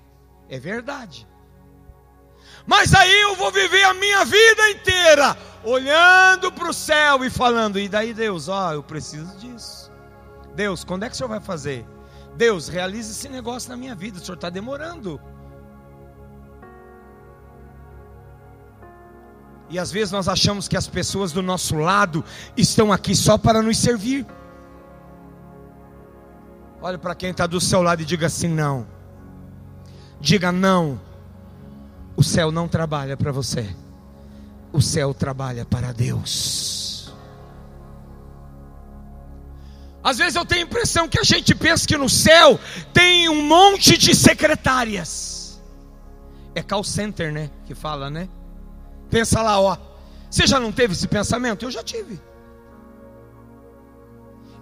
[0.48, 1.28] É verdade.
[2.64, 7.80] Mas aí eu vou viver a minha vida inteira olhando para o céu e falando:
[7.80, 9.92] e daí, Deus, ó, oh, eu preciso disso.
[10.54, 11.84] Deus, quando é que o senhor vai fazer?
[12.36, 15.20] Deus, realize esse negócio na minha vida, o senhor está demorando.
[19.72, 22.24] E às vezes nós achamos que as pessoas do nosso lado
[22.56, 24.24] estão aqui só para nos servir.
[26.82, 28.88] Olhe para quem está do seu lado e diga assim: não.
[30.20, 31.00] Diga não.
[32.16, 33.76] O céu não trabalha para você.
[34.72, 37.14] O céu trabalha para Deus.
[40.04, 42.60] Às vezes eu tenho a impressão que a gente pensa que no céu
[42.94, 45.62] tem um monte de secretárias.
[46.56, 47.52] É call center, né?
[47.66, 48.30] Que fala, né?
[49.10, 49.78] Pensa lá, ó.
[50.30, 51.66] Você já não teve esse pensamento?
[51.66, 52.20] Eu já tive.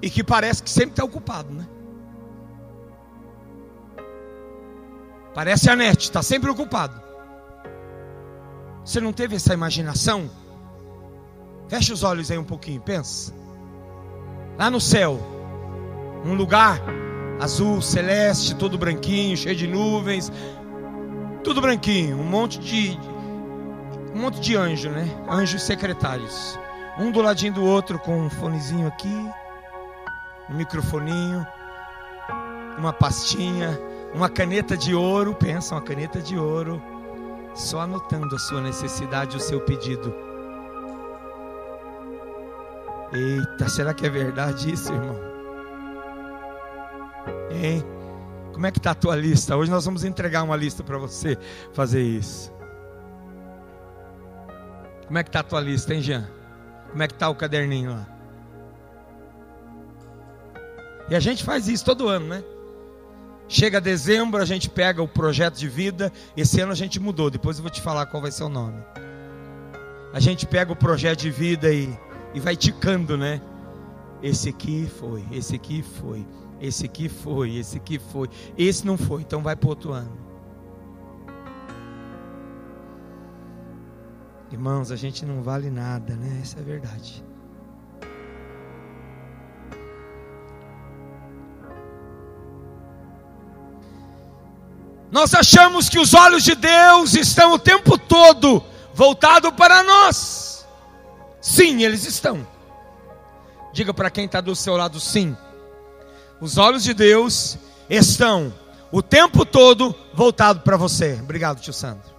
[0.01, 1.67] E que parece que sempre está ocupado, né?
[5.35, 6.97] Parece a net, está sempre ocupado.
[8.85, 10.29] Você não teve essa imaginação?
[11.67, 13.33] Feche os olhos aí um pouquinho, pensa.
[14.57, 15.19] Lá no céu,
[16.23, 16.79] um lugar
[17.41, 20.31] azul, celeste, todo branquinho, cheio de nuvens,
[21.43, 22.97] tudo branquinho, um monte de
[24.15, 25.05] um monte de anjo, né?
[25.29, 26.57] Anjos secretários.
[26.97, 29.29] Um do ladinho do outro com um fonezinho aqui,
[30.49, 31.45] um microfoninho,
[32.77, 33.77] uma pastinha,
[34.15, 36.81] uma caneta de ouro, pensa, uma caneta de ouro,
[37.53, 40.15] só anotando a sua necessidade, o seu pedido.
[43.11, 45.19] Eita, será que é verdade isso, irmão?
[47.51, 47.83] Hein?
[48.53, 49.57] Como é que está a tua lista?
[49.57, 51.37] Hoje nós vamos entregar uma lista para você
[51.73, 52.53] fazer isso.
[55.07, 56.25] Como é que está a tua lista, hein, Jean?
[56.89, 58.07] Como é que está o caderninho lá?
[61.09, 62.43] E a gente faz isso todo ano, né?
[63.47, 66.11] Chega dezembro, a gente pega o projeto de vida.
[66.35, 68.83] Esse ano a gente mudou, depois eu vou te falar qual vai ser o nome.
[70.13, 71.89] A gente pega o projeto de vida e,
[72.33, 73.41] e vai ticando, né?
[74.23, 76.25] Esse aqui foi, esse aqui foi,
[76.59, 78.29] esse aqui foi, esse aqui foi.
[78.57, 80.17] Esse não foi, então vai para outro ano.
[84.51, 86.39] Irmãos, a gente não vale nada, né?
[86.41, 87.24] Essa é a verdade.
[95.11, 100.65] Nós achamos que os olhos de Deus estão o tempo todo voltados para nós.
[101.39, 102.45] Sim, eles estão.
[103.71, 105.35] Diga para quem está do seu lado, sim.
[106.41, 107.57] Os olhos de Deus
[107.89, 108.53] estão
[108.91, 111.19] o tempo todo voltados para você.
[111.21, 112.15] Obrigado, tio Sandro.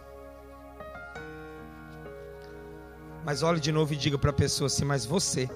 [3.25, 5.51] Mas olhe de novo e diga para a pessoa assim: Mas você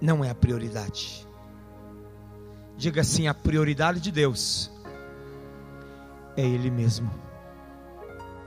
[0.00, 1.24] não é a prioridade.
[2.76, 4.71] Diga assim: a prioridade de Deus
[6.36, 7.10] é Ele mesmo.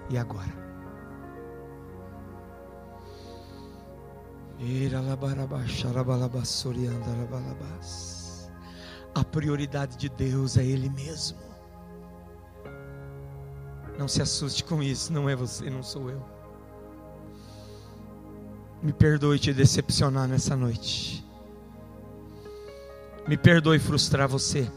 [0.10, 0.66] E agora?
[9.14, 11.38] A prioridade de Deus é Ele mesmo.
[13.98, 16.24] Não se assuste com isso, não é você, não sou eu.
[18.82, 21.26] Me perdoe te decepcionar nessa noite.
[23.28, 24.70] Me perdoe frustrar você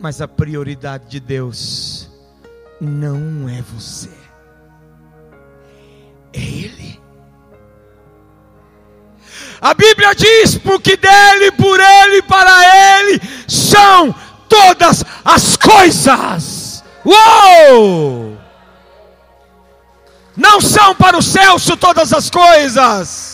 [0.00, 2.10] mas a prioridade de Deus
[2.80, 4.10] não é você,
[6.32, 7.00] é Ele.
[9.60, 14.14] A Bíblia diz: porque dele, por ele, para ele são
[14.48, 16.82] todas as coisas.
[17.04, 18.38] Uou!
[20.36, 23.29] Não são para o Celso todas as coisas.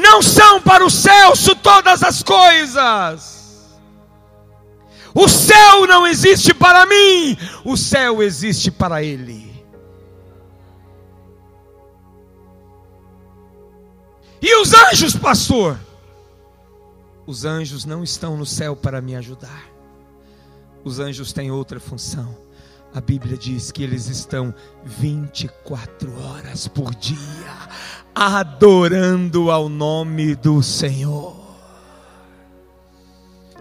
[0.00, 3.40] Não são para o Celso todas as coisas.
[5.14, 9.50] O céu não existe para mim, o céu existe para Ele.
[14.40, 15.78] E os anjos, pastor?
[17.26, 19.68] Os anjos não estão no céu para me ajudar.
[20.82, 22.36] Os anjos têm outra função.
[22.92, 24.52] A Bíblia diz que eles estão
[24.84, 27.14] 24 horas por dia
[28.14, 31.36] adorando ao nome do Senhor.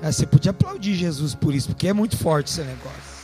[0.01, 3.19] Ah, você podia aplaudir Jesus por isso, porque é muito forte esse negócio.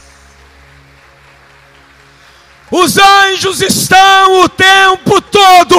[2.72, 5.76] Os anjos estão o tempo todo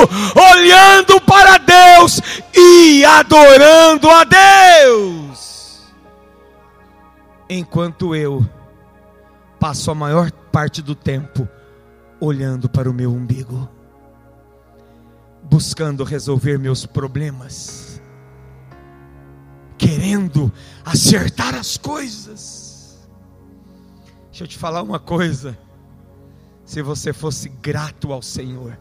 [0.53, 2.20] olhando para Deus
[2.55, 5.83] e adorando a Deus.
[7.49, 8.45] Enquanto eu
[9.59, 11.49] passo a maior parte do tempo
[12.21, 13.69] olhando para o meu umbigo,
[15.43, 17.87] buscando resolver meus problemas
[19.79, 20.53] querendo
[20.85, 23.07] acertar as coisas.
[24.31, 25.57] Deixa eu te falar uma coisa.
[26.65, 28.79] Se você fosse grato ao Senhor,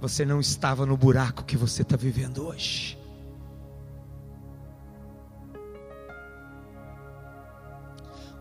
[0.00, 2.98] você não estava no buraco que você está vivendo hoje.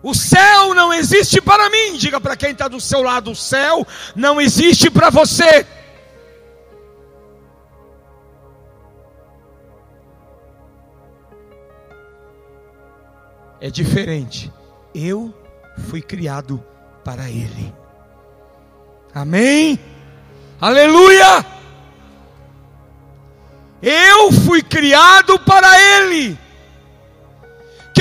[0.04, 1.98] O céu não existe para mim.
[1.98, 3.86] Diga para quem está do seu lado: o céu
[4.16, 5.66] não existe para você.
[13.62, 14.52] é diferente.
[14.94, 15.34] Eu
[15.90, 16.62] fui criado
[17.06, 17.74] para Ele.
[19.14, 19.80] Amém?
[20.60, 21.46] Aleluia!
[23.82, 26.38] Eu fui criado para Ele.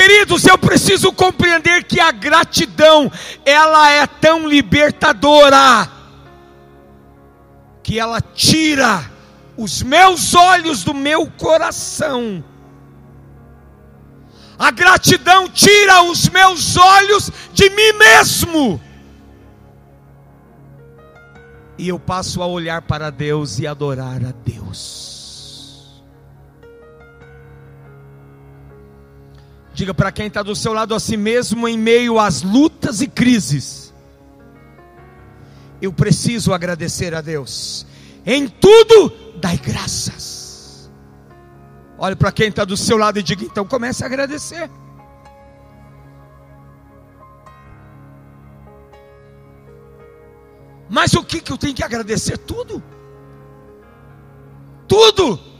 [0.01, 3.11] Queridos, eu preciso compreender que a gratidão,
[3.45, 5.87] ela é tão libertadora,
[7.83, 9.11] que ela tira
[9.55, 12.43] os meus olhos do meu coração.
[14.57, 18.81] A gratidão tira os meus olhos de mim mesmo.
[21.77, 25.10] E eu passo a olhar para Deus e adorar a Deus.
[29.81, 33.91] Diga para quem está do seu lado assim mesmo, em meio às lutas e crises.
[35.81, 37.83] Eu preciso agradecer a Deus.
[38.23, 40.87] Em tudo, dai graças.
[41.97, 44.69] Olhe para quem está do seu lado e diga: então comece a agradecer.
[50.87, 52.37] Mas o que, que eu tenho que agradecer?
[52.37, 52.83] Tudo.
[54.87, 55.50] Tudo.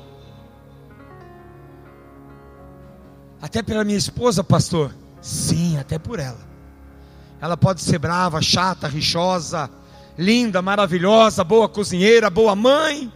[3.42, 4.94] Até pela minha esposa, pastor?
[5.22, 6.40] Sim, até por ela.
[7.42, 9.70] Ela pode ser brava, chata, rixosa,
[10.18, 13.12] linda, maravilhosa, boa cozinheira, boa mãe.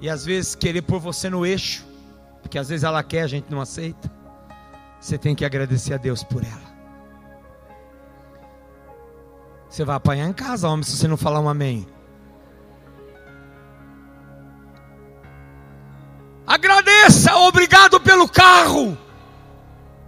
[0.00, 1.84] E às vezes querer pôr você no eixo,
[2.40, 4.10] porque às vezes ela quer, a gente não aceita.
[5.00, 6.76] Você tem que agradecer a Deus por ela.
[9.68, 11.86] Você vai apanhar em casa, homem, se você não falar um amém.
[16.46, 18.96] Agradeça, obrigado pelo carro,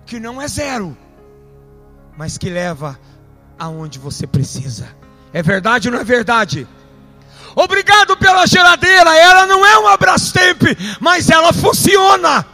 [0.06, 0.96] que não é zero,
[2.16, 2.98] mas que leva
[3.58, 4.88] aonde você precisa.
[5.32, 6.66] É verdade ou não é verdade?
[7.56, 10.62] Obrigado pela geladeira, ela não é uma Brastemp,
[11.00, 12.46] mas ela funciona.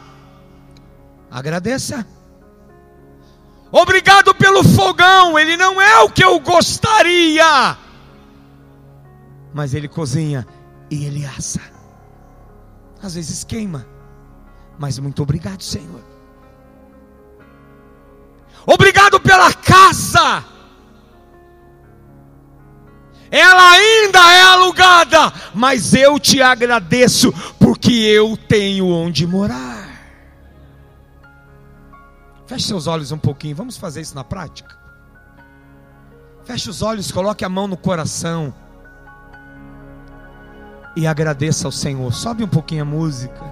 [1.31, 2.07] Agradeça.
[3.71, 7.77] Obrigado pelo fogão, ele não é o que eu gostaria,
[9.53, 10.47] mas ele cozinha
[10.91, 11.74] e ele assa
[13.07, 13.87] às vezes queima.
[14.79, 16.03] Mas muito obrigado, Senhor.
[18.67, 20.45] Obrigado pela casa.
[23.31, 29.85] Ela ainda é alugada, mas eu te agradeço porque eu tenho onde morar.
[32.47, 34.79] Feche seus olhos um pouquinho, vamos fazer isso na prática.
[36.45, 38.55] Feche os olhos, coloque a mão no coração
[40.97, 42.13] e agradeça ao Senhor.
[42.13, 43.43] Sobe um pouquinho a música.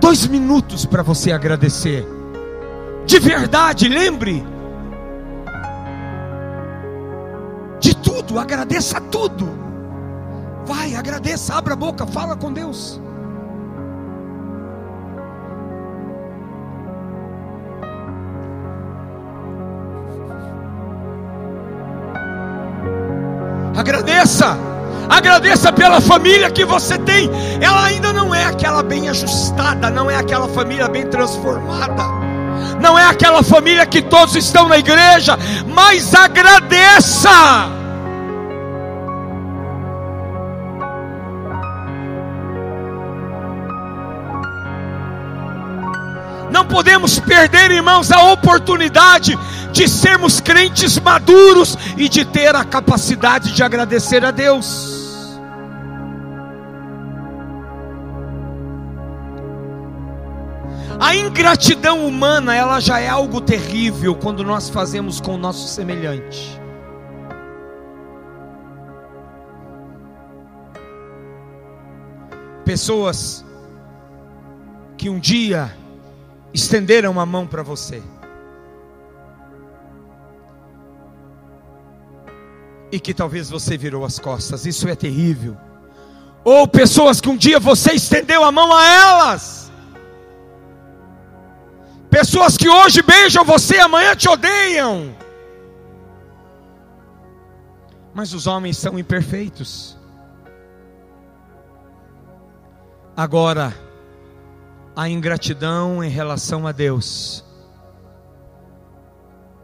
[0.00, 2.06] Dois minutos para você agradecer.
[3.04, 4.44] De verdade, lembre.
[7.80, 9.48] De tudo, agradeça tudo.
[10.64, 13.00] Vai, agradeça, abra a boca, fala com Deus.
[23.76, 24.75] Agradeça.
[25.08, 27.30] Agradeça pela família que você tem.
[27.60, 32.04] Ela ainda não é aquela bem ajustada, não é aquela família bem transformada.
[32.80, 37.30] Não é aquela família que todos estão na igreja, mas agradeça.
[46.50, 49.38] Não podemos perder, irmãos, a oportunidade
[49.72, 54.95] de sermos crentes maduros e de ter a capacidade de agradecer a Deus.
[61.06, 66.60] A ingratidão humana, ela já é algo terrível quando nós fazemos com o nosso semelhante.
[72.64, 73.44] Pessoas
[74.98, 75.72] que um dia
[76.52, 78.02] estenderam a mão para você.
[82.90, 85.56] E que talvez você virou as costas, isso é terrível.
[86.42, 89.55] Ou pessoas que um dia você estendeu a mão a elas.
[92.18, 95.14] Pessoas que hoje beijam você, amanhã te odeiam.
[98.14, 99.98] Mas os homens são imperfeitos.
[103.14, 103.70] Agora,
[104.96, 107.44] a ingratidão em relação a Deus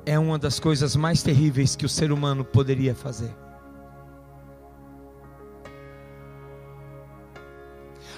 [0.04, 3.34] é uma das coisas mais terríveis que o ser humano poderia fazer.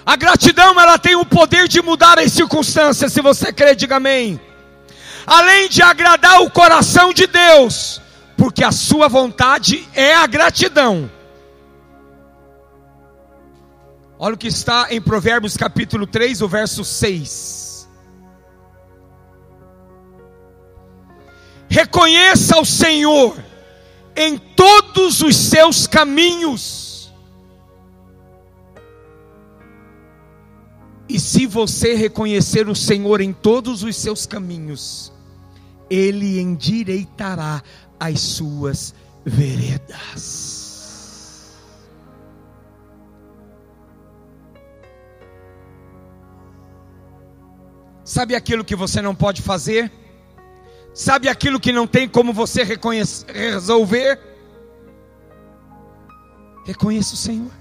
[0.05, 4.39] A gratidão ela tem o poder de mudar as circunstâncias, se você crê, diga amém.
[5.25, 7.99] Além de agradar o coração de Deus,
[8.37, 11.09] porque a sua vontade é a gratidão.
[14.19, 17.89] Olha o que está em Provérbios capítulo 3, o verso 6.
[21.67, 23.35] Reconheça o Senhor
[24.15, 26.84] em todos os seus caminhos
[31.15, 35.13] E se você reconhecer o Senhor em todos os seus caminhos,
[35.89, 37.63] Ele endireitará
[37.97, 38.93] as suas
[39.23, 39.95] veredas.
[48.03, 49.89] Sabe aquilo que você não pode fazer?
[50.93, 52.61] Sabe aquilo que não tem como você
[53.33, 54.19] resolver?
[56.65, 57.53] Reconheça o Senhor.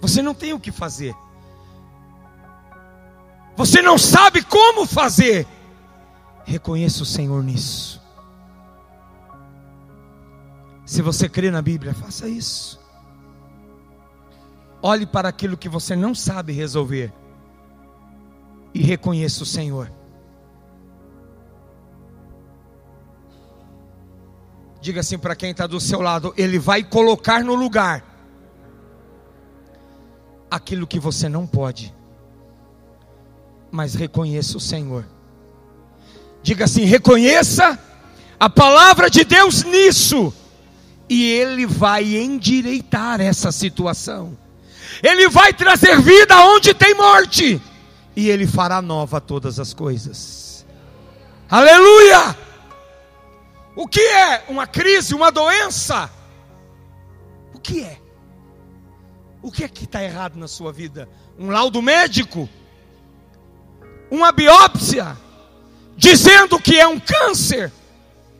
[0.00, 1.12] Você não tem o que fazer.
[3.56, 5.46] Você não sabe como fazer.
[6.44, 8.02] Reconheça o Senhor nisso.
[10.84, 12.78] Se você crê na Bíblia, faça isso.
[14.82, 17.12] Olhe para aquilo que você não sabe resolver
[18.72, 19.90] e reconheça o Senhor.
[24.80, 28.04] Diga assim para quem está do seu lado: Ele vai colocar no lugar
[30.48, 31.92] aquilo que você não pode,
[33.70, 35.06] mas reconheça o Senhor.
[36.42, 37.78] Diga assim: reconheça
[38.38, 40.32] a palavra de Deus nisso,
[41.08, 44.36] e Ele vai endireitar essa situação,
[45.02, 47.60] Ele vai trazer vida onde tem morte
[48.14, 50.64] e Ele fará nova todas as coisas.
[51.48, 52.36] Aleluia!
[53.76, 56.10] O que é uma crise, uma doença?
[57.54, 57.98] O que é?
[59.42, 61.08] O que é que está errado na sua vida?
[61.38, 62.48] Um laudo médico?
[64.10, 65.16] Uma biópsia?
[65.96, 67.72] Dizendo que é um câncer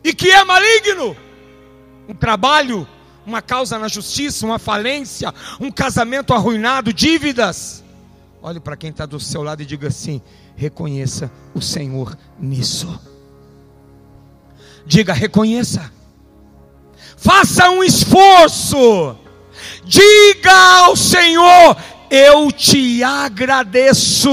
[0.03, 1.17] e que é maligno?
[2.07, 2.87] Um trabalho,
[3.25, 7.83] uma causa na justiça, uma falência, um casamento arruinado, dívidas?
[8.41, 10.21] Olhe para quem está do seu lado e diga assim:
[10.55, 12.99] reconheça o Senhor nisso.
[14.85, 15.91] Diga, reconheça.
[17.17, 19.17] Faça um esforço.
[19.83, 21.75] Diga ao Senhor:
[22.09, 24.29] eu te agradeço,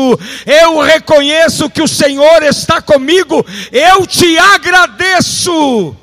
[0.47, 5.97] eu reconheço que o Senhor está comigo, eu te agradeço.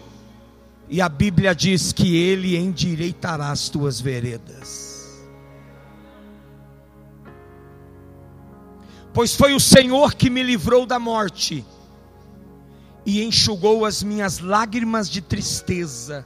[0.90, 4.92] E a Bíblia diz que Ele endireitará as tuas veredas.
[9.14, 11.66] pois foi o Senhor que me livrou da morte
[13.06, 16.26] e enxugou as minhas lágrimas de tristeza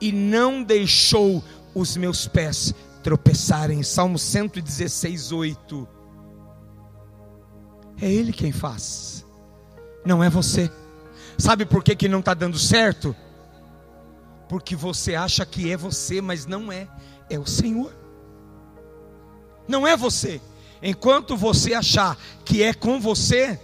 [0.00, 1.42] e não deixou
[1.74, 2.74] os meus pés
[3.06, 3.84] tropeçarem.
[3.84, 5.88] Salmo 116, 8.
[8.02, 9.24] É Ele quem faz,
[10.04, 10.68] não é você.
[11.38, 13.14] Sabe por que, que não está dando certo?
[14.48, 16.88] Porque você acha que é você, mas não é,
[17.30, 17.94] é o Senhor.
[19.68, 20.40] Não é você.
[20.82, 23.60] Enquanto você achar que é com você,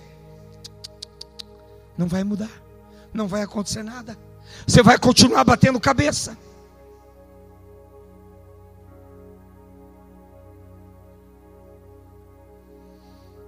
[1.98, 2.62] não vai mudar,
[3.12, 4.16] não vai acontecer nada.
[4.64, 6.38] Você vai continuar batendo cabeça.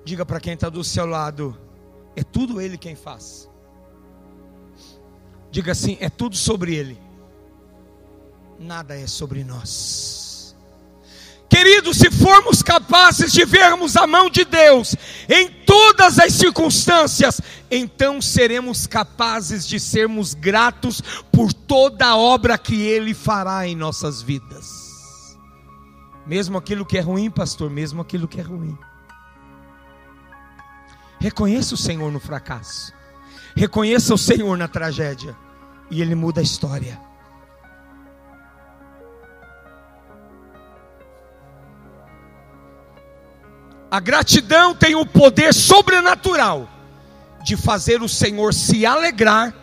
[0.05, 1.57] Diga para quem está do seu lado:
[2.15, 3.49] é tudo Ele quem faz.
[5.51, 7.01] Diga assim: é tudo sobre Ele,
[8.59, 10.25] nada é sobre nós.
[11.49, 14.97] Queridos, se formos capazes de vermos a mão de Deus
[15.29, 17.41] em todas as circunstâncias,
[17.71, 21.01] então seremos capazes de sermos gratos
[21.31, 25.39] por toda a obra que Ele fará em nossas vidas.
[26.27, 28.77] Mesmo aquilo que é ruim, pastor, mesmo aquilo que é ruim.
[31.25, 32.93] Reconheça o Senhor no fracasso,
[33.57, 35.35] reconheça o Senhor na tragédia,
[35.91, 37.01] e Ele muda a história.
[43.91, 46.69] A gratidão tem o poder sobrenatural
[47.43, 49.55] de fazer o Senhor se alegrar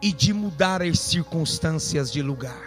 [0.00, 2.62] e de mudar as circunstâncias de lugar.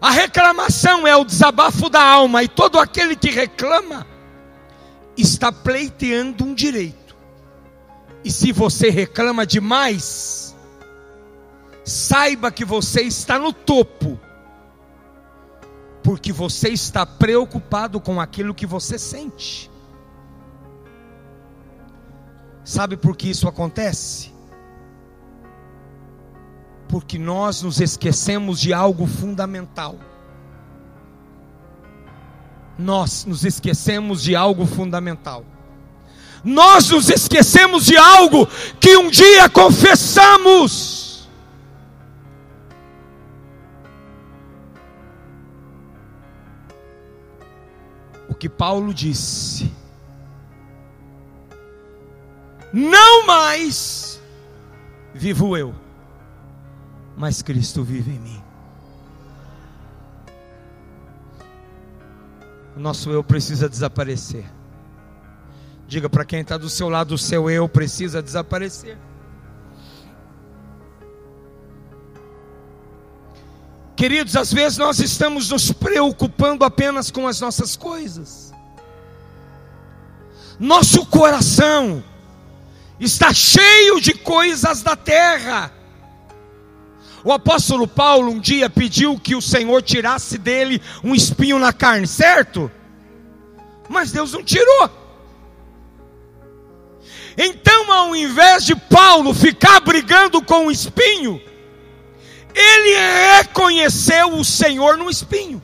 [0.00, 4.10] A reclamação é o desabafo da alma, e todo aquele que reclama
[5.16, 7.16] está pleiteando um direito.
[8.24, 10.56] E se você reclama demais,
[11.84, 14.18] saiba que você está no topo
[16.02, 19.70] porque você está preocupado com aquilo que você sente.
[22.64, 24.32] Sabe por que isso acontece?
[26.88, 29.98] Porque nós nos esquecemos de algo fundamental.
[32.82, 35.44] Nós nos esquecemos de algo fundamental.
[36.44, 38.48] Nós nos esquecemos de algo
[38.80, 41.02] que um dia confessamos.
[48.42, 49.70] que Paulo disse:
[52.72, 54.20] Não mais
[55.14, 55.72] vivo eu,
[57.16, 58.31] mas Cristo vive em mim.
[62.76, 64.44] O nosso eu precisa desaparecer.
[65.86, 68.96] Diga para quem está do seu lado: o seu eu precisa desaparecer.
[73.94, 78.52] Queridos, às vezes nós estamos nos preocupando apenas com as nossas coisas.
[80.58, 82.02] Nosso coração
[82.98, 85.72] está cheio de coisas da terra.
[87.24, 92.06] O apóstolo Paulo um dia pediu que o Senhor tirasse dele um espinho na carne,
[92.06, 92.70] certo?
[93.88, 94.90] Mas Deus não tirou.
[97.36, 101.40] Então, ao invés de Paulo ficar brigando com o espinho,
[102.54, 105.62] ele reconheceu o Senhor no espinho.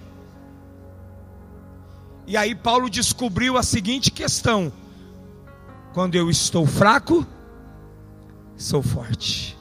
[2.26, 4.72] E aí Paulo descobriu a seguinte questão:
[5.92, 7.26] quando eu estou fraco,
[8.56, 9.57] sou forte.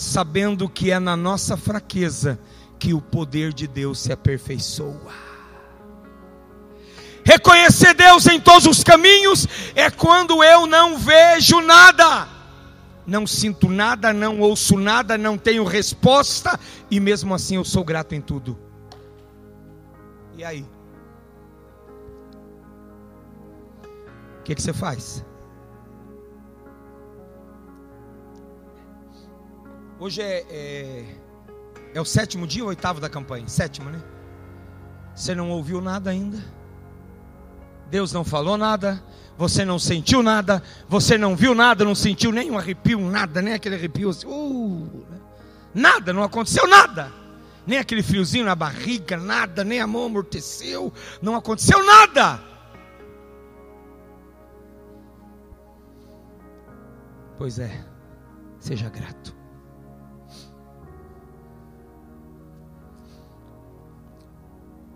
[0.00, 2.40] Sabendo que é na nossa fraqueza
[2.78, 5.12] que o poder de Deus se aperfeiçoa.
[7.22, 12.26] Reconhecer Deus em todos os caminhos é quando eu não vejo nada,
[13.06, 16.58] não sinto nada, não ouço nada, não tenho resposta
[16.90, 18.58] e mesmo assim eu sou grato em tudo.
[20.34, 20.64] E aí?
[24.38, 25.22] O que, que você faz?
[30.00, 31.04] Hoje é, é,
[31.92, 33.46] é o sétimo dia ou oitavo da campanha?
[33.46, 34.02] Sétimo, né?
[35.14, 36.42] Você não ouviu nada ainda?
[37.90, 39.02] Deus não falou nada,
[39.36, 43.52] você não sentiu nada, você não viu nada, não sentiu nem um arrepio, nada, nem
[43.52, 45.04] aquele arrepio assim, uh,
[45.74, 47.12] nada, não aconteceu nada,
[47.66, 50.90] nem aquele friozinho na barriga, nada, nem a mão amorteceu,
[51.20, 52.40] não aconteceu nada.
[57.36, 57.84] Pois é,
[58.60, 59.39] seja grato.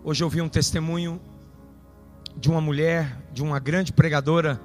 [0.07, 1.19] Hoje eu vi um testemunho
[2.37, 4.61] de uma mulher, de uma grande pregadora.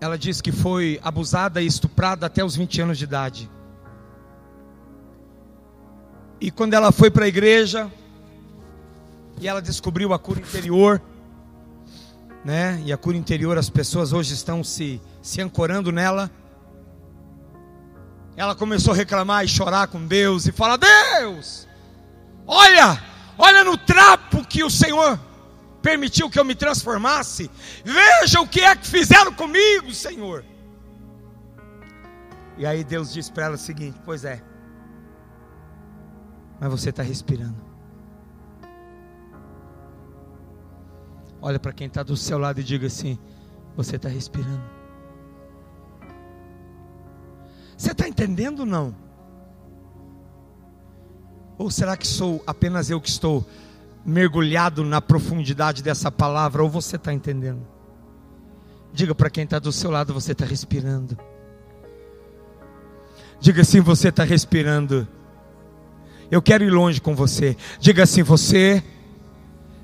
[0.00, 3.50] Ela disse que foi abusada e estuprada até os 20 anos de idade.
[6.40, 7.90] E quando ela foi para a igreja,
[9.40, 11.02] e ela descobriu a cura interior,
[12.44, 12.80] né?
[12.86, 16.30] E a cura interior, as pessoas hoje estão se, se ancorando nela.
[18.36, 21.66] Ela começou a reclamar e chorar com Deus e falar: Deus,
[22.46, 25.18] olha, olha no trapo que o Senhor
[25.82, 27.50] permitiu que eu me transformasse.
[27.84, 30.44] Veja o que é que fizeram comigo, Senhor.
[32.58, 34.42] E aí Deus disse para ela o seguinte: Pois é,
[36.58, 37.64] mas você está respirando.
[41.40, 43.18] Olha para quem está do seu lado e diga assim:
[43.76, 44.64] Você está respirando.
[47.76, 49.05] Você está entendendo ou não?
[51.58, 53.46] Ou será que sou apenas eu que estou
[54.04, 57.66] mergulhado na profundidade dessa palavra, ou você está entendendo?
[58.92, 61.18] Diga para quem está do seu lado: você está respirando.
[63.40, 65.06] Diga assim: você está respirando.
[66.30, 67.56] Eu quero ir longe com você.
[67.80, 68.82] Diga assim: você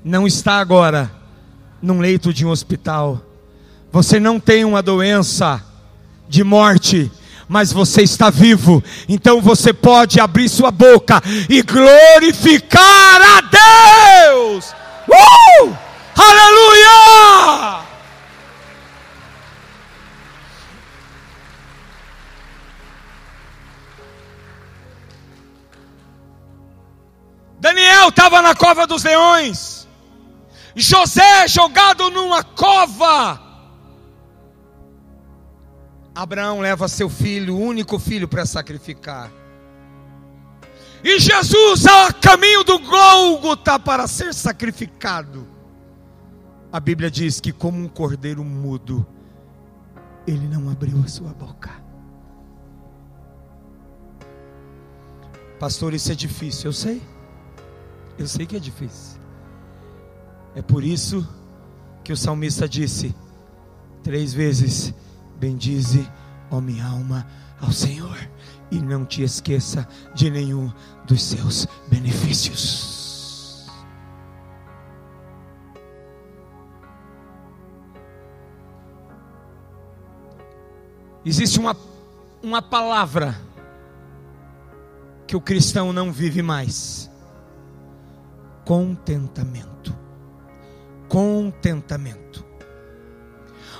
[0.03, 1.11] não está agora
[1.81, 3.21] num leito de um hospital.
[3.91, 5.63] Você não tem uma doença
[6.27, 7.11] de morte
[7.47, 13.41] mas você está vivo, então você pode abrir sua boca e glorificar a
[14.29, 14.73] Deus.
[15.07, 15.77] Uh!
[16.15, 17.83] Aleluia!
[27.59, 29.87] Daniel estava na cova dos leões.
[30.75, 33.52] José jogado numa cova
[36.15, 39.31] Abraão leva seu filho, único filho, para sacrificar.
[41.03, 45.47] E Jesus, a caminho do Gólgota para ser sacrificado.
[46.71, 49.05] A Bíblia diz que, como um cordeiro mudo,
[50.25, 51.71] ele não abriu a sua boca.
[55.59, 57.01] Pastor, isso é difícil, eu sei.
[58.17, 59.19] Eu sei que é difícil.
[60.55, 61.27] É por isso
[62.03, 63.15] que o salmista disse
[64.03, 64.93] três vezes:
[65.43, 66.09] Bendize,
[66.49, 67.27] ó minha alma,
[67.59, 68.17] ao Senhor,
[68.71, 69.85] e não te esqueça
[70.15, 70.71] de nenhum
[71.05, 73.67] dos seus benefícios.
[81.25, 81.75] Existe uma,
[82.41, 83.37] uma palavra
[85.27, 87.11] que o cristão não vive mais:
[88.63, 89.93] contentamento.
[91.09, 92.52] Contentamento.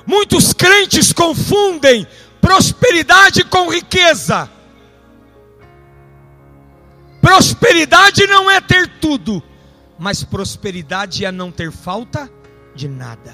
[0.06, 2.06] Muitos crentes confundem
[2.42, 4.50] prosperidade com riqueza.
[7.22, 9.42] Prosperidade não é ter tudo,
[9.98, 12.30] mas prosperidade é não ter falta
[12.76, 13.34] de nada.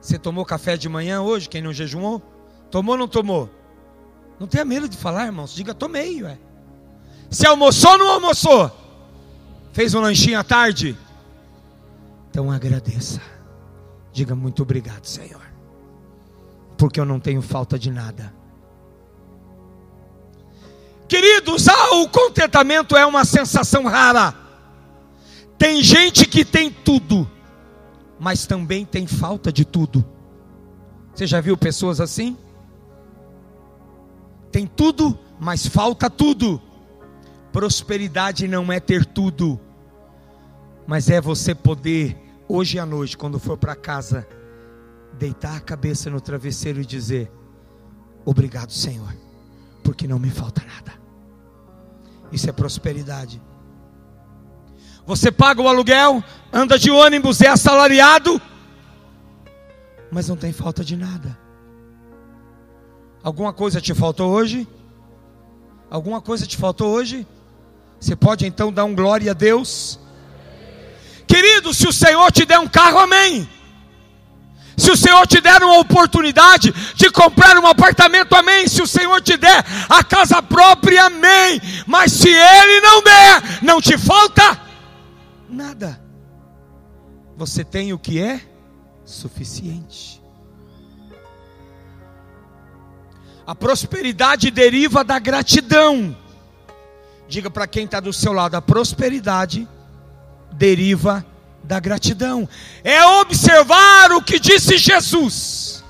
[0.00, 2.20] Você tomou café de manhã hoje, quem não jejuou?
[2.70, 3.50] Tomou ou não tomou?
[4.38, 5.54] Não tenha medo de falar, irmãos.
[5.54, 6.38] Diga, tomei, ué.
[7.30, 8.70] Se almoçou ou não almoçou?
[9.72, 10.96] Fez um lanchinho à tarde?
[12.30, 13.20] Então agradeça.
[14.12, 15.42] Diga muito obrigado, Senhor.
[16.76, 18.34] Porque eu não tenho falta de nada.
[21.08, 24.34] Queridos, ah, o contentamento é uma sensação rara.
[25.58, 27.28] Tem gente que tem tudo,
[28.18, 30.04] mas também tem falta de tudo.
[31.12, 32.36] Você já viu pessoas assim?
[34.50, 36.60] Tem tudo, mas falta tudo.
[37.52, 39.60] Prosperidade não é ter tudo,
[40.86, 42.16] mas é você poder,
[42.50, 44.26] hoje à noite, quando for para casa,
[45.12, 47.30] deitar a cabeça no travesseiro e dizer:
[48.24, 49.14] Obrigado, Senhor,
[49.84, 50.92] porque não me falta nada.
[52.32, 53.40] Isso é prosperidade.
[55.06, 56.22] Você paga o aluguel,
[56.52, 58.40] anda de ônibus, é assalariado,
[60.10, 61.38] mas não tem falta de nada.
[63.22, 64.68] Alguma coisa te faltou hoje?
[65.90, 67.26] Alguma coisa te faltou hoje?
[67.98, 69.98] Você pode então dar um glória a Deus?
[71.30, 73.48] Querido, se o Senhor te der um carro, amém.
[74.76, 78.66] Se o Senhor te der uma oportunidade de comprar um apartamento, amém.
[78.66, 81.60] Se o Senhor te der a casa própria, amém.
[81.86, 84.60] Mas se Ele não der, não te falta
[85.48, 86.02] nada.
[87.36, 88.40] Você tem o que é
[89.04, 90.20] suficiente.
[93.46, 96.16] A prosperidade deriva da gratidão.
[97.28, 99.68] Diga para quem está do seu lado: a prosperidade
[100.60, 101.24] deriva
[101.64, 102.46] da gratidão,
[102.84, 105.82] é observar o que disse Jesus: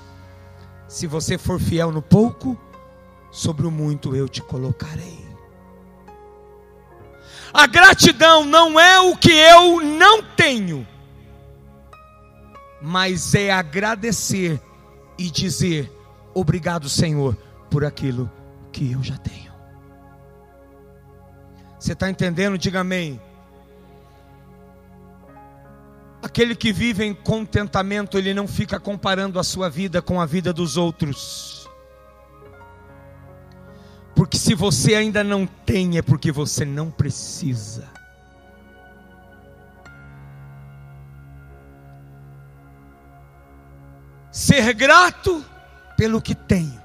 [0.87, 2.57] se você for fiel no pouco,
[3.33, 5.19] sobre o muito eu te colocarei.
[7.53, 10.87] A gratidão não é o que eu não tenho,
[12.81, 14.63] mas é agradecer
[15.19, 15.93] e dizer:
[16.33, 17.37] obrigado, Senhor,
[17.69, 18.31] por aquilo
[18.71, 19.51] que eu já tenho.
[21.77, 22.57] Você está entendendo?
[22.57, 23.21] Diga amém.
[26.23, 30.53] Aquele que vive em contentamento, ele não fica comparando a sua vida com a vida
[30.53, 31.69] dos outros.
[34.15, 37.89] Porque se você ainda não tem, é porque você não precisa.
[44.31, 45.45] Ser grato
[45.97, 46.81] pelo que tenho,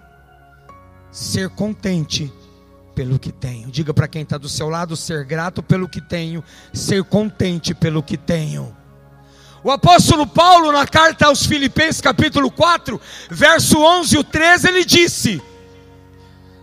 [1.12, 2.32] ser contente
[2.96, 3.70] pelo que tenho.
[3.70, 8.02] Diga para quem está do seu lado: ser grato pelo que tenho, ser contente pelo
[8.02, 8.85] que tenho.
[9.66, 13.02] O apóstolo Paulo, na carta aos Filipenses, capítulo 4,
[13.32, 15.42] verso 11 e 13, ele disse: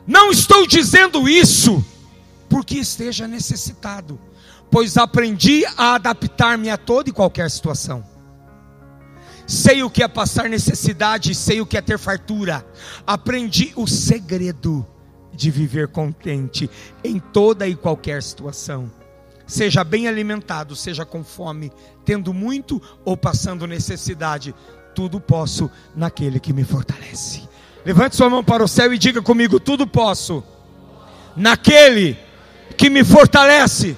[0.06, 1.84] Não estou dizendo isso
[2.48, 4.20] porque esteja necessitado,
[4.70, 8.04] pois aprendi a adaptar-me a toda e qualquer situação.
[9.48, 12.64] Sei o que é passar necessidade, sei o que é ter fartura.
[13.04, 14.86] Aprendi o segredo
[15.34, 16.70] de viver contente
[17.02, 19.01] em toda e qualquer situação
[19.52, 21.70] seja bem alimentado, seja com fome,
[22.04, 24.54] tendo muito ou passando necessidade,
[24.94, 27.42] tudo posso naquele que me fortalece.
[27.84, 30.42] Levante sua mão para o céu e diga comigo: tudo posso
[31.36, 32.16] naquele
[32.76, 33.96] que me fortalece.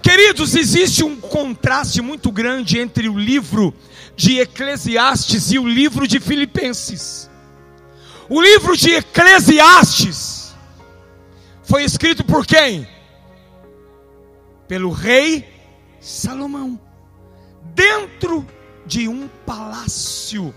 [0.00, 3.74] Queridos, existe um contraste muito grande entre o livro
[4.16, 7.30] de Eclesiastes e o livro de Filipenses.
[8.28, 10.54] O livro de Eclesiastes
[11.62, 12.93] foi escrito por quem?
[14.66, 15.48] Pelo rei
[16.00, 16.78] Salomão,
[17.74, 18.46] dentro
[18.86, 20.54] de um palácio,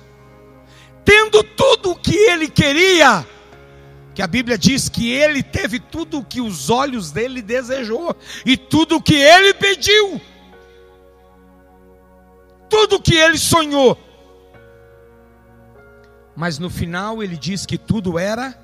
[1.05, 3.25] tendo tudo o que ele queria,
[4.13, 8.57] que a Bíblia diz que ele teve tudo o que os olhos dele desejou e
[8.57, 10.19] tudo o que ele pediu,
[12.69, 13.97] tudo o que ele sonhou.
[16.35, 18.59] Mas no final ele diz que tudo era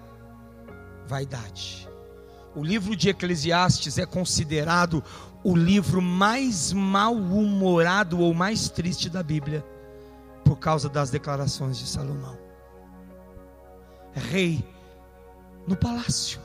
[1.08, 1.88] vaidade.
[2.56, 5.04] O livro de Eclesiastes é considerado
[5.44, 9.66] o livro mais mal-humorado ou mais triste da Bíblia,
[10.46, 12.38] por causa das declarações de Salomão.
[14.14, 14.66] Rei
[15.68, 16.40] no palácio.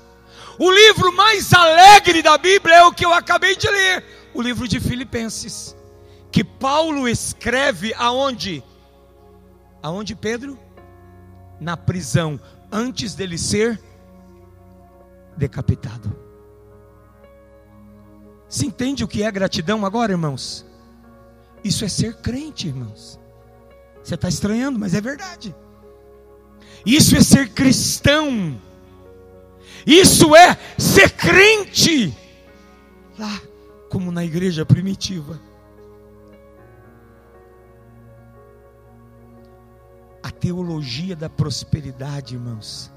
[0.58, 4.66] O livro mais alegre da Bíblia é o que eu acabei de ler, o livro
[4.66, 5.76] de Filipenses,
[6.32, 8.62] que Paulo escreve aonde?
[9.82, 10.58] Aonde Pedro?
[11.60, 12.40] Na prisão,
[12.70, 13.80] antes dele ser
[15.36, 16.27] decapitado.
[18.48, 20.64] Se entende o que é gratidão agora, irmãos?
[21.62, 23.18] Isso é ser crente, irmãos.
[24.02, 25.54] Você está estranhando, mas é verdade.
[26.86, 28.58] Isso é ser cristão.
[29.86, 32.16] Isso é ser crente.
[33.18, 33.40] Lá,
[33.90, 35.38] como na igreja primitiva.
[40.22, 42.90] A teologia da prosperidade, irmãos,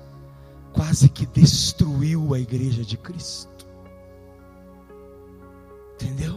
[0.72, 3.61] quase que destruiu a igreja de Cristo.
[6.02, 6.36] Entendeu?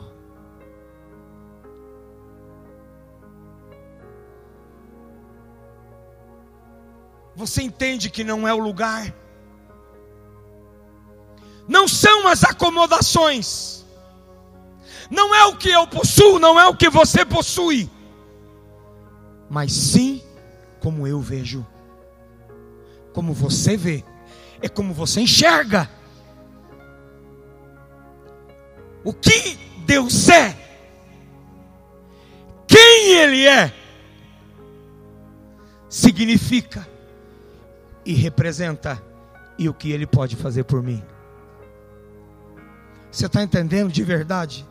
[7.34, 9.12] Você entende que não é o lugar?
[11.66, 13.86] Não são as acomodações,
[15.10, 17.90] não é o que eu possuo, não é o que você possui,
[19.48, 20.22] mas sim
[20.78, 21.66] como eu vejo,
[23.14, 24.04] como você vê,
[24.60, 25.88] é como você enxerga.
[29.05, 30.57] O que Deus é,
[32.66, 33.72] quem Ele é,
[35.88, 36.88] significa
[38.05, 39.00] e representa
[39.59, 41.02] e o que Ele pode fazer por mim.
[43.12, 44.66] Você está entendendo de verdade?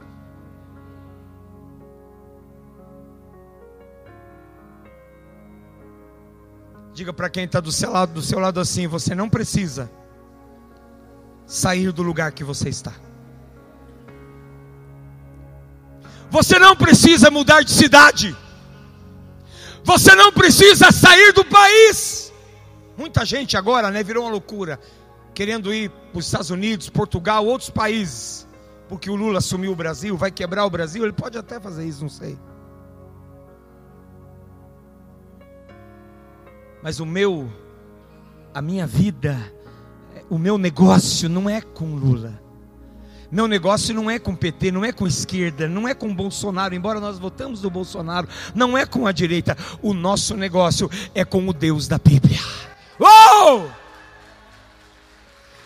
[6.93, 9.89] Diga para quem está do seu lado, do seu lado assim: você não precisa
[11.45, 12.93] sair do lugar que você está.
[16.34, 18.36] Você não precisa mudar de cidade.
[19.84, 22.34] Você não precisa sair do país.
[22.97, 24.79] Muita gente agora, né, virou uma loucura,
[25.36, 28.47] querendo ir para os Estados Unidos, Portugal, outros países,
[28.89, 31.03] porque o Lula assumiu o Brasil, vai quebrar o Brasil.
[31.03, 32.36] Ele pode até fazer isso, não sei.
[36.81, 37.47] Mas o meu,
[38.55, 39.38] a minha vida,
[40.31, 42.42] o meu negócio não é com Lula.
[43.34, 46.99] Meu negócio não é com PT, não é com esquerda, não é com Bolsonaro, embora
[46.99, 49.57] nós votamos do Bolsonaro, não é com a direita.
[49.81, 52.39] O nosso negócio é com o Deus da Bíblia.
[52.99, 53.63] Oh!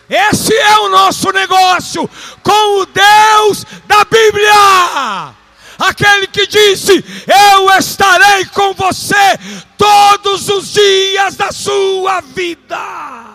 [0.08, 2.08] Esse é o nosso negócio
[2.42, 5.36] com o Deus da Bíblia
[5.78, 7.04] aquele que disse:
[7.52, 9.38] Eu estarei com você
[9.76, 13.26] todos os dias da sua vida.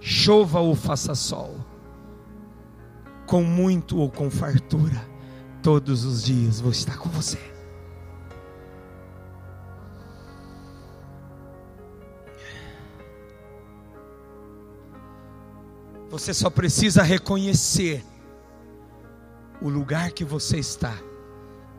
[0.00, 1.55] Chova ou faça sol,
[3.26, 5.04] com muito ou com fartura,
[5.62, 7.38] todos os dias vou estar com você.
[16.08, 18.02] Você só precisa reconhecer
[19.60, 20.96] o lugar que você está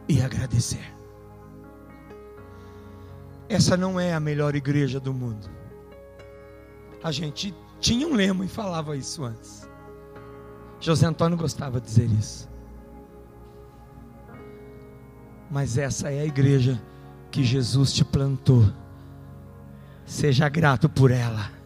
[0.08, 0.94] e agradecer.
[3.50, 5.50] Essa não é a melhor igreja do mundo.
[7.02, 9.67] A gente tinha um lema e falava isso antes.
[10.80, 12.48] José Antônio gostava de dizer isso.
[15.50, 16.82] Mas essa é a igreja
[17.32, 18.66] que Jesus te plantou.
[20.06, 21.58] Seja grato por ela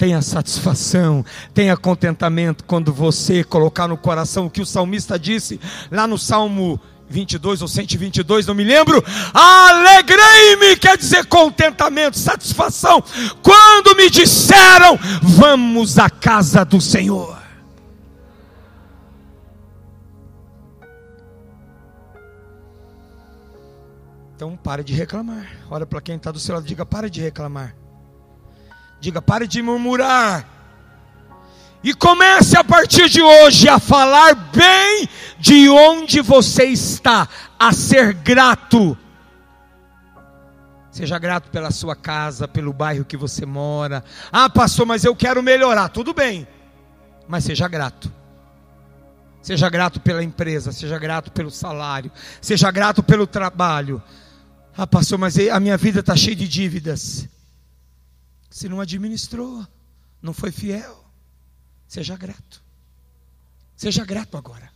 [0.00, 6.06] tenha satisfação, tenha contentamento quando você colocar no coração o que o salmista disse lá
[6.06, 6.80] no Salmo
[7.10, 9.04] 22 ou 122, não me lembro.
[9.34, 13.04] Alegrei-me, quer dizer contentamento, satisfação,
[13.42, 17.39] quando me disseram: Vamos à casa do Senhor.
[24.40, 25.46] Então pare de reclamar.
[25.68, 27.76] Olha para quem está do seu lado, diga: Pare de reclamar.
[28.98, 30.48] Diga, pare de murmurar.
[31.84, 35.06] E comece a partir de hoje a falar bem
[35.38, 37.28] de onde você está,
[37.58, 38.96] a ser grato.
[40.90, 44.02] Seja grato pela sua casa, pelo bairro que você mora.
[44.32, 45.90] Ah, pastor, mas eu quero melhorar.
[45.90, 46.48] Tudo bem,
[47.28, 48.10] mas seja grato.
[49.42, 52.10] Seja grato pela empresa, seja grato pelo salário,
[52.40, 54.02] seja grato pelo trabalho.
[54.76, 57.28] Ah, pastor, mas a minha vida está cheia de dívidas.
[58.50, 59.66] Se não administrou,
[60.20, 61.04] não foi fiel,
[61.86, 62.62] seja grato.
[63.76, 64.70] Seja grato agora.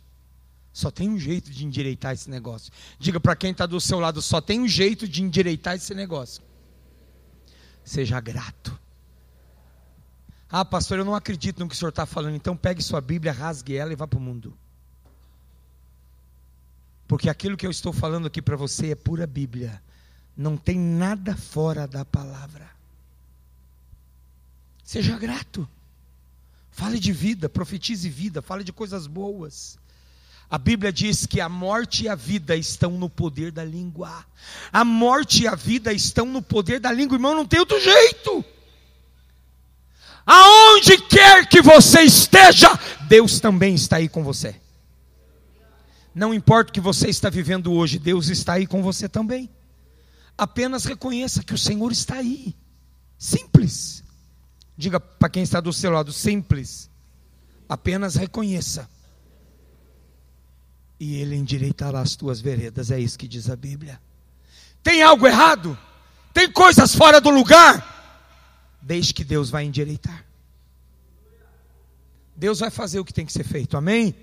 [0.73, 2.71] Só tem um jeito de endireitar esse negócio.
[2.99, 6.43] Diga para quem está do seu lado: só tem um jeito de endireitar esse negócio.
[7.83, 8.77] Seja grato.
[10.49, 12.35] Ah, pastor, eu não acredito no que o senhor está falando.
[12.35, 14.57] Então pegue sua Bíblia, rasgue ela e vá para o mundo.
[17.07, 19.81] Porque aquilo que eu estou falando aqui para você é pura Bíblia.
[20.35, 22.69] Não tem nada fora da palavra.
[24.83, 25.67] Seja grato.
[26.71, 29.77] Fale de vida, profetize vida, fale de coisas boas.
[30.49, 34.25] A Bíblia diz que a morte e a vida estão no poder da língua.
[34.71, 38.45] A morte e a vida estão no poder da língua, irmão, não tem outro jeito.
[40.25, 42.67] Aonde quer que você esteja,
[43.07, 44.55] Deus também está aí com você.
[46.15, 49.49] Não importa o que você está vivendo hoje, Deus está aí com você também.
[50.37, 52.55] Apenas reconheça que o Senhor está aí.
[53.17, 54.01] Simples.
[54.77, 56.89] Diga para quem está do seu lado, simples.
[57.67, 58.89] Apenas reconheça.
[60.97, 64.01] E Ele endireitará as tuas veredas, é isso que diz a Bíblia.
[64.81, 65.77] Tem algo errado?
[66.33, 67.93] Tem coisas fora do lugar?
[68.81, 70.25] Deixe que Deus vai endireitar.
[72.33, 74.15] Deus vai fazer o que tem que ser feito, amém?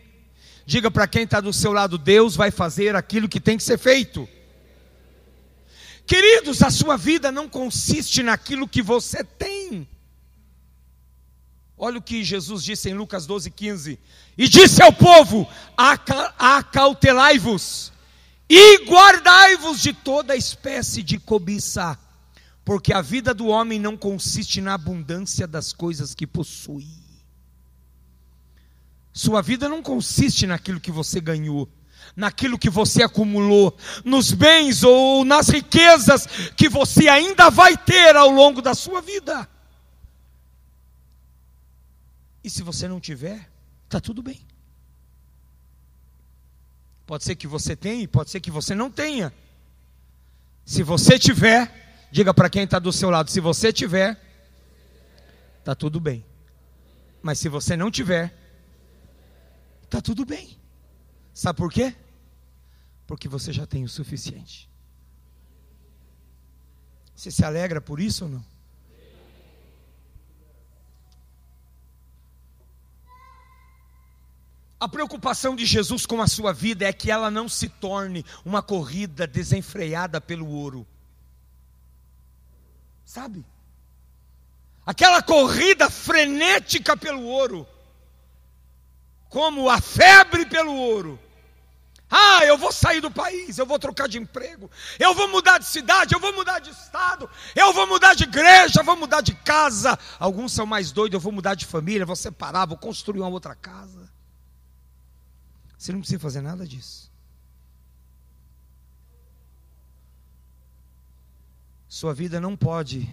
[0.65, 3.79] Diga para quem está do seu lado: Deus vai fazer aquilo que tem que ser
[3.79, 4.29] feito.
[6.07, 9.89] Queridos, a sua vida não consiste naquilo que você tem.
[11.77, 13.99] Olha o que Jesus disse em Lucas 12, 15:
[14.39, 15.49] E disse ao povo:
[16.39, 17.93] Acautelai-vos
[18.49, 21.99] e guardai-vos de toda espécie de cobiça,
[22.65, 27.02] porque a vida do homem não consiste na abundância das coisas que possui.
[29.13, 31.69] Sua vida não consiste naquilo que você ganhou,
[32.17, 38.31] naquilo que você acumulou, nos bens ou nas riquezas que você ainda vai ter ao
[38.31, 39.49] longo da sua vida.
[42.43, 43.49] E se você não tiver,
[43.85, 44.41] está tudo bem.
[47.07, 49.33] Pode ser que você tenha, pode ser que você não tenha.
[50.65, 54.19] Se você tiver, diga para quem está do seu lado: se você tiver,
[55.59, 56.25] está tudo bem.
[57.23, 58.42] Mas se você não tiver,
[59.93, 60.59] está tudo bem.
[61.35, 61.95] Sabe por quê?
[63.07, 64.71] Porque você já tem o suficiente.
[67.15, 68.53] Você se alegra por isso ou não?
[74.81, 78.63] A preocupação de Jesus com a sua vida é que ela não se torne uma
[78.63, 80.87] corrida desenfreada pelo ouro.
[83.05, 83.45] Sabe?
[84.85, 87.69] Aquela corrida frenética pelo ouro
[89.33, 91.19] como a febre pelo ouro.
[92.11, 95.65] Ah, eu vou sair do país, eu vou trocar de emprego, eu vou mudar de
[95.65, 99.35] cidade, eu vou mudar de estado, eu vou mudar de igreja, eu vou mudar de
[99.35, 99.99] casa.
[100.19, 103.55] Alguns são mais doidos, eu vou mudar de família, vou separar, vou construir uma outra
[103.55, 104.13] casa.
[105.79, 107.11] Você não precisa fazer nada disso.
[111.89, 113.11] Sua vida não pode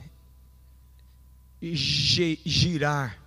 [1.61, 3.17] girar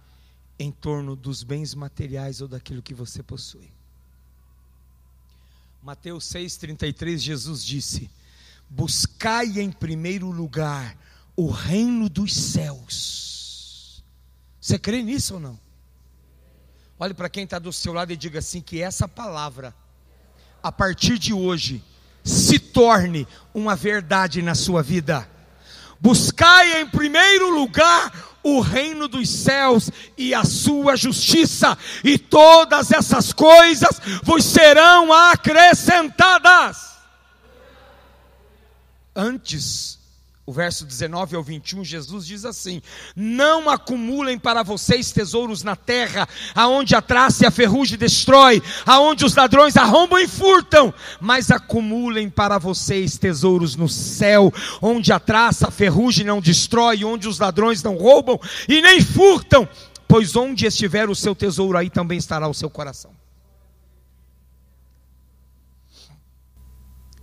[0.63, 3.71] em torno dos bens materiais ou daquilo que você possui.
[5.83, 8.09] Mateus 6,33, Jesus disse:
[8.71, 10.97] Buscai em primeiro lugar
[11.37, 14.03] o reino dos céus.
[14.61, 15.59] Você crê nisso ou não?
[16.99, 19.75] Olhe para quem está do seu lado e diga assim: que essa palavra,
[20.63, 21.83] a partir de hoje,
[22.23, 25.29] se torne uma verdade na sua vida.
[26.03, 29.89] Buscai em primeiro lugar o reino dos céus
[30.19, 36.99] e a sua justiça, e todas essas coisas vos serão acrescentadas.
[39.15, 40.02] Antes
[40.53, 42.83] o verso 19 ao 21, Jesus diz assim:
[43.17, 49.25] Não acumulem para vocês tesouros na terra, aonde a traça e a ferrugem destrói, aonde
[49.25, 54.53] os ladrões arrombam e furtam, mas acumulem para vocês tesouros no céu,
[54.83, 58.39] onde a traça, a ferrugem não destrói, onde os ladrões não roubam
[58.69, 59.67] e nem furtam,
[60.07, 63.11] pois onde estiver o seu tesouro, aí também estará o seu coração.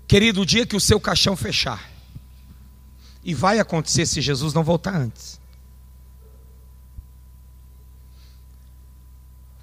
[0.08, 1.99] Querido, o dia que o seu caixão fechar,
[3.24, 5.40] e vai acontecer se Jesus não voltar antes.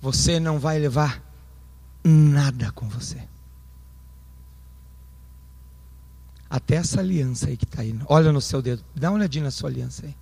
[0.00, 1.22] Você não vai levar
[2.04, 3.20] nada com você.
[6.48, 7.98] Até essa aliança aí que está aí.
[8.06, 8.84] Olha no seu dedo.
[8.94, 10.14] Dá uma olhadinha na sua aliança aí.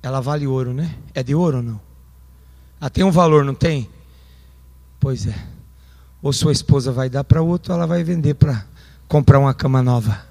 [0.00, 0.96] Ela vale ouro, né?
[1.14, 1.80] É de ouro ou não?
[2.80, 3.90] Ela tem um valor, não tem?
[5.00, 5.48] Pois é.
[6.22, 8.64] Ou sua esposa vai dar para outro, ou ela vai vender para
[9.08, 10.27] comprar uma cama nova.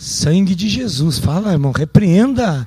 [0.00, 1.18] Sangue de Jesus.
[1.18, 2.66] Fala, irmão, repreenda.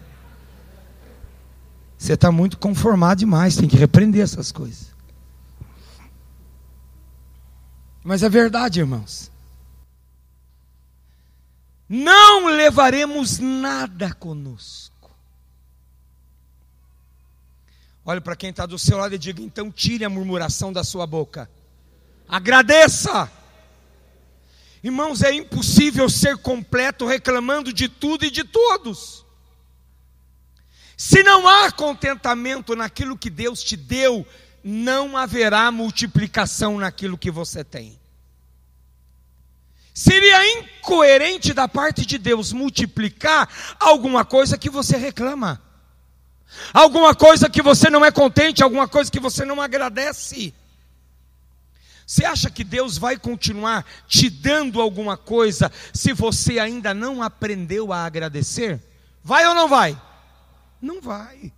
[1.97, 4.93] Você está muito conformado demais, tem que repreender essas coisas.
[8.03, 9.31] Mas é verdade, irmãos.
[11.89, 15.09] Não levaremos nada conosco.
[18.05, 21.07] Olhe para quem está do seu lado e diga: então tire a murmuração da sua
[21.07, 21.49] boca.
[22.27, 23.31] Agradeça.
[24.83, 29.23] Irmãos, é impossível ser completo reclamando de tudo e de todos.
[30.97, 34.27] Se não há contentamento naquilo que Deus te deu,
[34.63, 37.97] não haverá multiplicação naquilo que você tem.
[39.93, 43.47] Seria incoerente da parte de Deus multiplicar
[43.79, 45.61] alguma coisa que você reclama,
[46.73, 50.53] alguma coisa que você não é contente, alguma coisa que você não agradece.
[52.05, 57.93] Você acha que Deus vai continuar te dando alguma coisa se você ainda não aprendeu
[57.93, 58.81] a agradecer?
[59.23, 59.99] Vai ou não vai?
[60.81, 61.53] Não vai.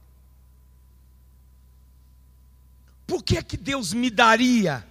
[3.08, 4.86] Por que é que Deus me daria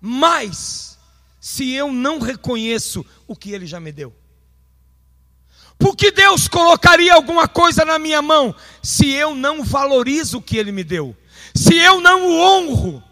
[0.00, 0.98] mais
[1.40, 4.14] se eu não reconheço o que Ele já me deu?
[5.78, 10.56] Por que Deus colocaria alguma coisa na minha mão se eu não valorizo o que
[10.56, 11.16] Ele me deu?
[11.54, 13.07] Se eu não o honro?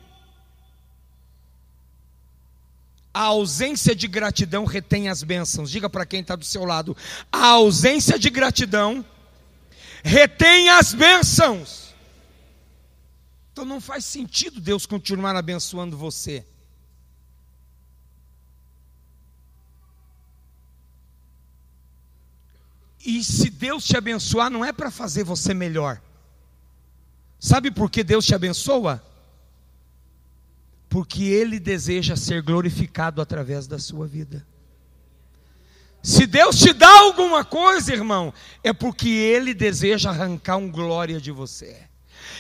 [3.17, 5.71] A ausência de gratidão retém as bênçãos.
[5.71, 6.95] Diga para quem está do seu lado:
[7.33, 9.03] a ausência de gratidão
[10.05, 11.95] retém as bênçãos.
[13.51, 16.45] Então não faz sentido Deus continuar abençoando você.
[23.03, 26.03] E se Deus te abençoar, não é para fazer você melhor.
[27.41, 29.03] Sabe por que Deus te abençoa?
[30.97, 34.47] Porque Ele deseja ser glorificado através da sua vida.
[36.03, 38.33] Se Deus te dá alguma coisa, irmão,
[38.65, 41.83] é porque Ele deseja arrancar um glória de você.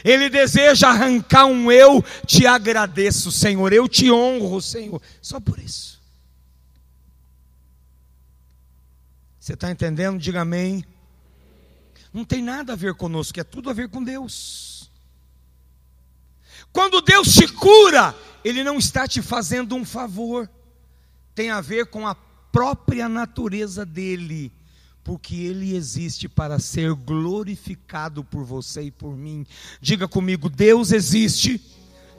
[0.03, 5.03] Ele deseja arrancar um eu te agradeço, Senhor, eu te honro, Senhor.
[5.20, 6.01] Só por isso.
[9.39, 10.19] Você está entendendo?
[10.19, 10.83] Diga amém.
[12.11, 14.91] Não tem nada a ver conosco, é tudo a ver com Deus.
[16.73, 18.15] Quando Deus te cura,
[18.47, 20.48] Ele não está te fazendo um favor,
[21.35, 24.52] tem a ver com a própria natureza dEle,
[25.02, 29.44] porque Ele existe para ser glorificado por você e por mim.
[29.81, 31.60] Diga comigo: Deus existe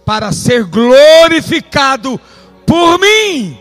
[0.06, 2.20] para ser glorificado
[2.66, 3.58] por mim.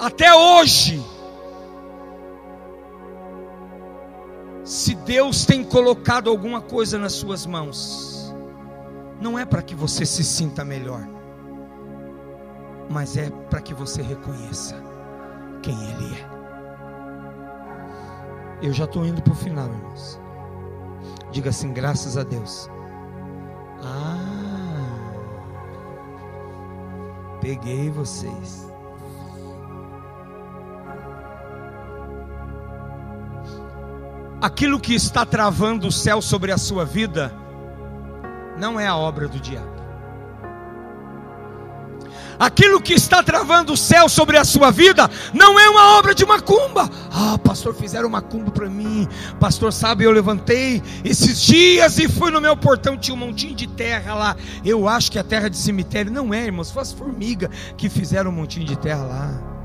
[0.00, 1.00] Até hoje,
[4.64, 8.15] se Deus tem colocado alguma coisa nas suas mãos,
[9.20, 11.06] não é para que você se sinta melhor,
[12.90, 14.76] mas é para que você reconheça
[15.62, 16.36] quem Ele é.
[18.62, 20.20] Eu já estou indo para o final, irmãos.
[21.30, 22.70] Diga assim, graças a Deus.
[23.82, 25.12] Ah,
[27.40, 28.66] peguei vocês.
[34.46, 37.34] aquilo que está travando o céu sobre a sua vida
[38.58, 39.76] não é a obra do diabo.
[42.38, 46.24] Aquilo que está travando o céu sobre a sua vida não é uma obra de
[46.26, 46.88] macumba.
[47.10, 49.08] Ah, pastor, fizeram macumba para mim.
[49.40, 53.66] Pastor, sabe, eu levantei esses dias e fui no meu portão, tinha um montinho de
[53.66, 54.36] terra lá.
[54.64, 56.12] Eu acho que é terra de cemitério.
[56.12, 59.56] Não é, irmãos, foi as formigas que fizeram um montinho de terra lá.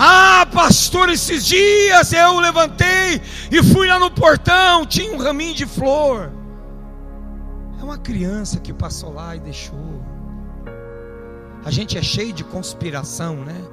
[0.00, 3.20] Ah, pastor, esses dias eu levantei
[3.50, 6.37] e fui lá no portão, tinha um raminho de flor.
[7.78, 10.02] É uma criança que passou lá e deixou.
[11.64, 13.64] A gente é cheio de conspiração, né?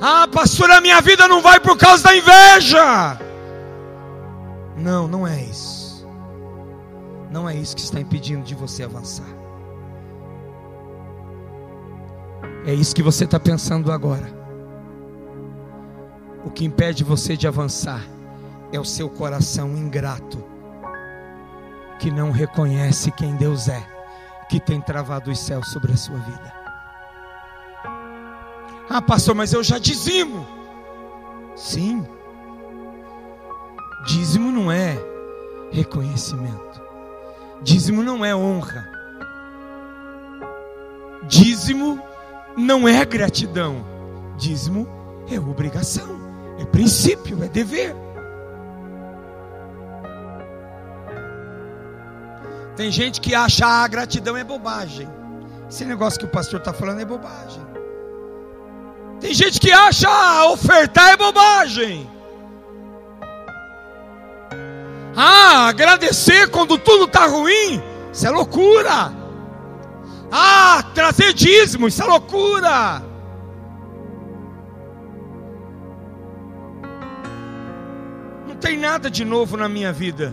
[0.00, 3.18] Ah, pastor, a minha vida não vai por causa da inveja.
[4.76, 6.06] Não, não é isso.
[7.30, 9.26] Não é isso que está impedindo de você avançar.
[12.64, 14.36] É isso que você está pensando agora.
[16.44, 18.02] O que impede você de avançar
[18.72, 20.44] é o seu coração ingrato,
[21.98, 23.82] que não reconhece quem Deus é,
[24.48, 26.52] que tem travado os céus sobre a sua vida.
[28.90, 30.46] Ah, pastor, mas eu já dizimo.
[31.54, 32.06] Sim.
[34.06, 34.96] Dízimo não é
[35.70, 36.80] reconhecimento.
[37.62, 38.88] Dízimo não é honra.
[41.26, 42.00] Dízimo
[42.56, 43.84] não é gratidão.
[44.38, 44.88] Dízimo
[45.30, 46.18] é obrigação,
[46.58, 47.94] é princípio, é dever.
[52.78, 55.08] Tem gente que acha a gratidão é bobagem.
[55.68, 57.60] Esse negócio que o pastor está falando é bobagem.
[59.18, 62.08] Tem gente que acha ofertar é bobagem.
[65.16, 67.82] Ah, agradecer quando tudo está ruim,
[68.12, 69.12] isso é loucura.
[70.30, 73.02] Ah, trazer dízimo, isso é loucura.
[78.46, 80.32] Não tem nada de novo na minha vida.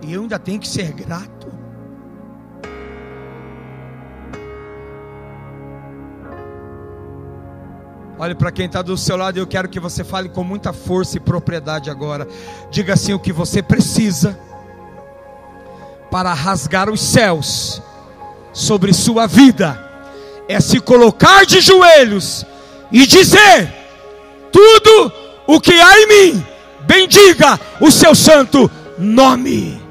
[0.00, 1.43] E eu ainda tenho que ser grato.
[8.18, 11.16] Olhe para quem está do seu lado, eu quero que você fale com muita força
[11.16, 12.28] e propriedade agora.
[12.70, 14.38] Diga assim o que você precisa
[16.10, 17.82] para rasgar os céus
[18.52, 19.84] sobre sua vida
[20.48, 22.46] é se colocar de joelhos
[22.92, 23.72] e dizer:
[24.52, 25.12] tudo
[25.46, 26.46] o que há em mim,
[26.82, 29.82] bendiga o seu santo nome.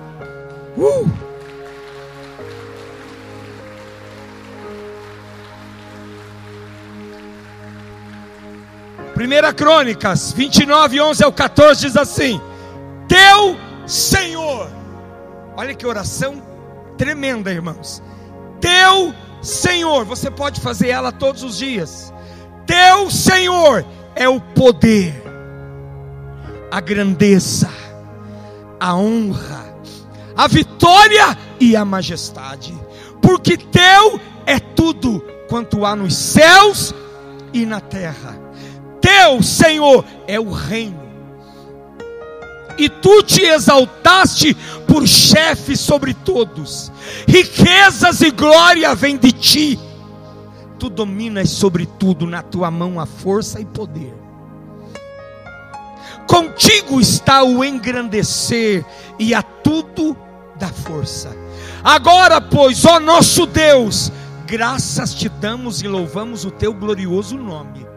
[0.77, 1.22] Uh.
[9.13, 12.41] Primeira Crônicas 29, 11 ao 14 diz assim:
[13.07, 14.71] Teu Senhor,
[15.55, 16.41] olha que oração
[16.97, 18.01] tremenda, irmãos.
[18.59, 22.11] Teu Senhor, você pode fazer ela todos os dias.
[22.65, 23.85] Teu Senhor
[24.15, 25.21] é o poder,
[26.71, 27.69] a grandeza,
[28.79, 29.75] a honra,
[30.35, 32.73] a vitória e a majestade,
[33.21, 36.95] porque teu é tudo quanto há nos céus
[37.53, 38.42] e na terra
[39.03, 41.03] teu, Senhor, é o reino.
[42.77, 44.55] E tu te exaltaste
[44.87, 46.91] por chefe sobre todos,
[47.27, 49.79] riquezas e glória vêm de ti.
[50.79, 54.13] Tu dominas sobre tudo, na tua mão a força e poder.
[56.25, 58.83] Contigo está o engrandecer
[59.19, 60.17] e a tudo
[60.55, 61.35] da força.
[61.83, 64.11] Agora, pois, ó nosso Deus,
[64.47, 67.92] graças te damos e louvamos o teu glorioso nome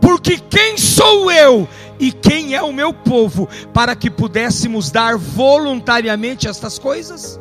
[0.00, 1.68] porque quem sou eu
[1.98, 7.38] e quem é o meu povo para que pudéssemos dar voluntariamente estas coisas?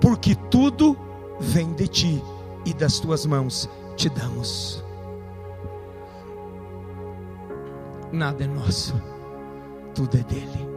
[0.00, 0.96] Porque tudo
[1.40, 2.22] vem de ti
[2.64, 4.82] e das tuas mãos te damos.
[8.12, 8.94] Nada é nosso,
[9.94, 10.74] tudo é dele.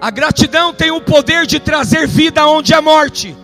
[0.00, 3.34] A gratidão tem o poder de trazer vida onde há morte.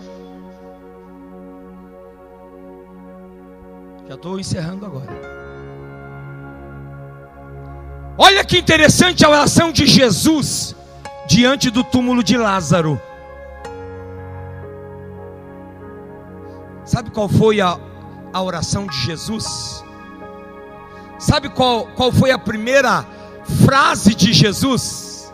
[4.11, 5.07] Já estou encerrando agora.
[8.19, 10.75] Olha que interessante a oração de Jesus
[11.29, 13.01] diante do túmulo de Lázaro.
[16.85, 17.79] Sabe qual foi a,
[18.33, 19.85] a oração de Jesus?
[21.17, 23.07] Sabe qual, qual foi a primeira
[23.65, 25.33] frase de Jesus?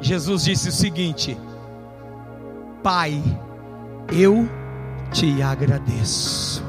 [0.00, 1.38] Jesus disse o seguinte:
[2.82, 3.22] Pai,
[4.10, 4.48] eu
[5.14, 6.60] te agradeço.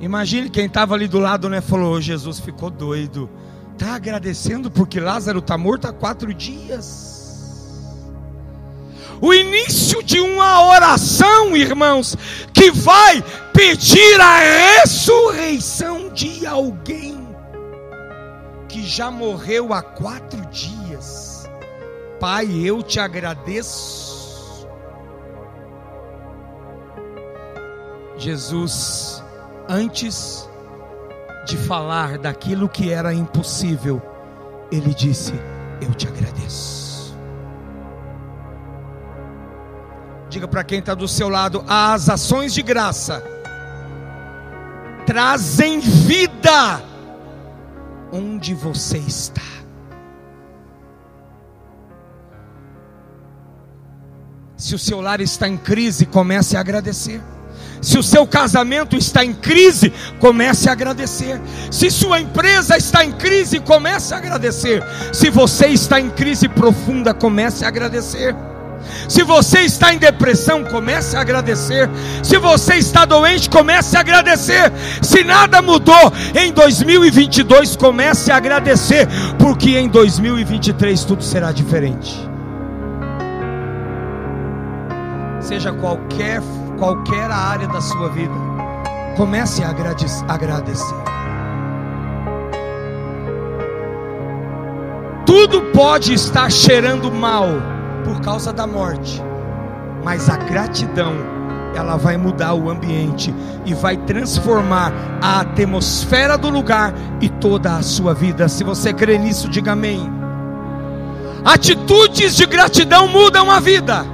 [0.00, 1.60] Imagine quem estava ali do lado, né?
[1.60, 3.28] Falou: Jesus ficou doido.
[3.74, 7.12] Está agradecendo porque Lázaro está morto há quatro dias.
[9.20, 12.16] O início de uma oração, irmãos,
[12.52, 13.22] que vai
[13.52, 17.14] pedir a ressurreição de alguém
[18.68, 21.48] que já morreu há quatro dias.
[22.18, 24.03] Pai, eu te agradeço
[28.24, 29.22] Jesus,
[29.68, 30.48] antes
[31.46, 34.00] de falar daquilo que era impossível,
[34.72, 35.34] ele disse:
[35.78, 37.14] Eu te agradeço.
[40.30, 43.22] Diga para quem está do seu lado: as ações de graça
[45.04, 46.82] trazem vida
[48.10, 49.42] onde você está.
[54.56, 57.33] Se o seu lar está em crise, comece a agradecer.
[57.84, 61.38] Se o seu casamento está em crise, comece a agradecer.
[61.70, 64.82] Se sua empresa está em crise, comece a agradecer.
[65.12, 68.34] Se você está em crise profunda, comece a agradecer.
[69.06, 71.90] Se você está em depressão, comece a agradecer.
[72.22, 74.72] Se você está doente, comece a agradecer.
[75.02, 79.06] Se nada mudou em 2022, comece a agradecer,
[79.38, 82.30] porque em 2023 tudo será diferente.
[85.38, 86.40] Seja qualquer
[86.78, 88.34] qualquer área da sua vida,
[89.16, 89.70] comece a
[90.28, 90.94] agradecer.
[95.26, 97.46] Tudo pode estar cheirando mal
[98.04, 99.22] por causa da morte,
[100.04, 101.14] mas a gratidão,
[101.74, 103.34] ela vai mudar o ambiente
[103.64, 108.48] e vai transformar a atmosfera do lugar e toda a sua vida.
[108.48, 110.08] Se você crê nisso, diga amém.
[111.44, 114.13] Atitudes de gratidão mudam a vida.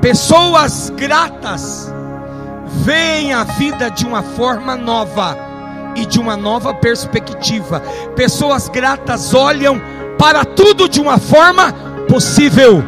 [0.00, 1.92] Pessoas gratas
[2.84, 5.36] veem a vida de uma forma nova
[5.96, 7.80] e de uma nova perspectiva.
[8.14, 9.80] Pessoas gratas olham
[10.16, 11.72] para tudo de uma forma
[12.08, 12.82] possível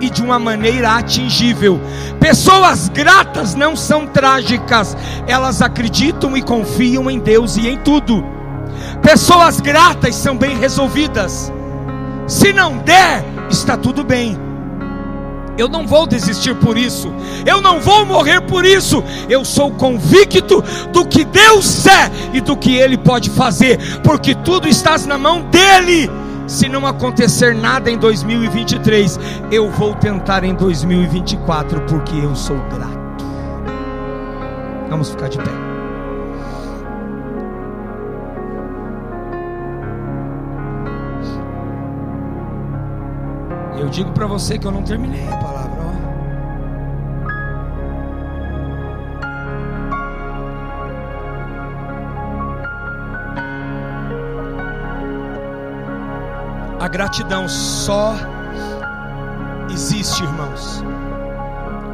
[0.00, 1.80] e de uma maneira atingível.
[2.20, 4.96] Pessoas gratas não são trágicas,
[5.26, 8.24] elas acreditam e confiam em Deus e em tudo.
[9.00, 11.52] Pessoas gratas são bem resolvidas.
[12.26, 14.45] Se não der, está tudo bem.
[15.58, 17.12] Eu não vou desistir por isso.
[17.46, 19.02] Eu não vou morrer por isso.
[19.28, 20.62] Eu sou convicto
[20.92, 25.42] do que Deus é e do que Ele pode fazer, porque tudo está na mão
[25.50, 26.10] dEle.
[26.46, 29.18] Se não acontecer nada em 2023,
[29.50, 33.24] eu vou tentar em 2024, porque eu sou grato.
[34.88, 35.75] Vamos ficar de pé.
[43.78, 45.76] Eu digo para você que eu não terminei a palavra.
[45.82, 45.96] Ó.
[56.80, 58.14] A gratidão só
[59.70, 60.82] existe, irmãos,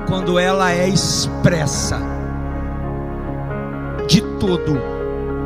[0.06, 1.98] quando ela é expressa
[4.06, 4.78] de todo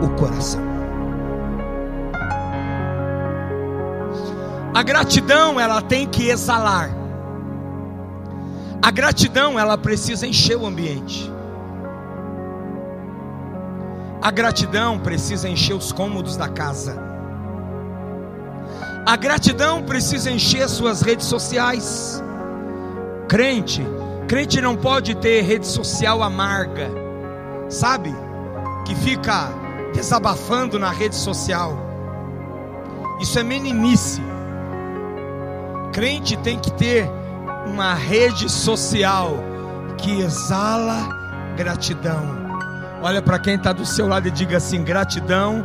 [0.03, 0.76] o coração.
[4.77, 6.91] A gratidão, ela tem que exalar.
[8.83, 11.33] A gratidão, ela precisa encher o ambiente.
[14.21, 16.95] A gratidão precisa encher os cômodos da casa.
[19.07, 22.23] A gratidão precisa encher suas redes sociais.
[23.29, 23.83] Crente,
[24.29, 26.91] crente não pode ter rede social amarga,
[27.71, 28.15] sabe?
[28.85, 29.49] Que fica
[29.95, 31.79] desabafando na rede social.
[33.23, 34.36] Isso é meninice.
[35.97, 37.11] Crente tem que ter
[37.67, 39.39] uma rede social
[39.99, 41.09] que exala
[41.57, 42.37] gratidão.
[43.03, 45.65] Olha para quem está do seu lado e diga assim: gratidão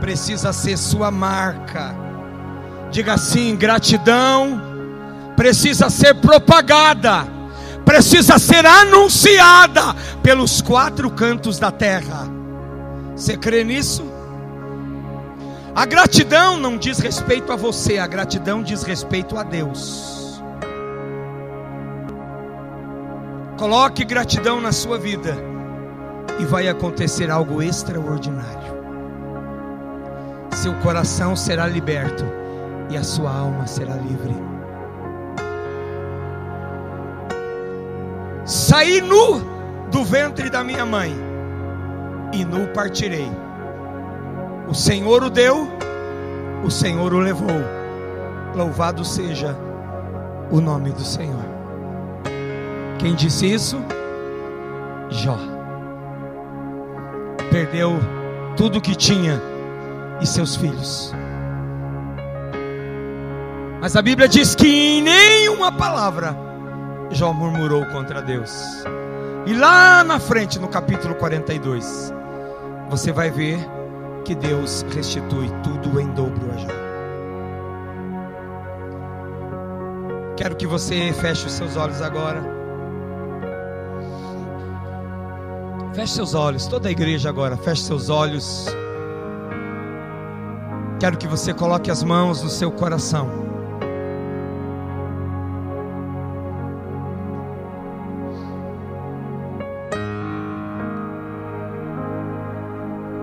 [0.00, 2.06] precisa ser sua marca
[2.90, 4.60] Diga assim: gratidão
[5.36, 7.26] precisa ser propagada,
[7.84, 12.26] precisa ser anunciada pelos quatro cantos da terra.
[13.14, 14.15] Você crê nisso?
[15.76, 20.42] A gratidão não diz respeito a você, a gratidão diz respeito a Deus.
[23.58, 25.36] Coloque gratidão na sua vida
[26.40, 28.74] e vai acontecer algo extraordinário.
[30.54, 32.24] Seu coração será liberto
[32.88, 34.34] e a sua alma será livre.
[38.46, 39.42] Saí nu
[39.90, 41.14] do ventre da minha mãe
[42.32, 43.30] e nu partirei.
[44.68, 45.68] O Senhor o deu,
[46.64, 47.48] o Senhor o levou.
[48.54, 49.56] Louvado seja
[50.50, 51.44] o nome do Senhor.
[52.98, 53.78] Quem disse isso?
[55.08, 55.38] Jó.
[57.50, 57.98] Perdeu
[58.56, 59.40] tudo que tinha
[60.20, 61.14] e seus filhos.
[63.80, 66.36] Mas a Bíblia diz que em nenhuma palavra
[67.10, 68.82] Jó murmurou contra Deus.
[69.46, 72.12] E lá na frente, no capítulo 42,
[72.90, 73.75] você vai ver
[74.26, 76.66] que Deus restitui tudo em dobro a Jó.
[80.36, 82.42] Quero que você feche os seus olhos agora.
[85.94, 88.66] Feche seus olhos, toda a igreja agora, feche seus olhos.
[90.98, 93.46] Quero que você coloque as mãos no seu coração.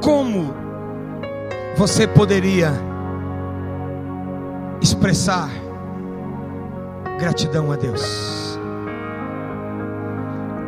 [0.01, 0.62] como
[1.85, 2.71] você poderia
[4.81, 5.49] expressar
[7.19, 8.57] gratidão a Deus?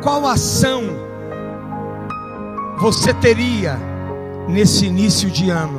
[0.02, 0.82] Qual ação
[2.76, 3.78] você teria
[4.46, 5.78] nesse início de ano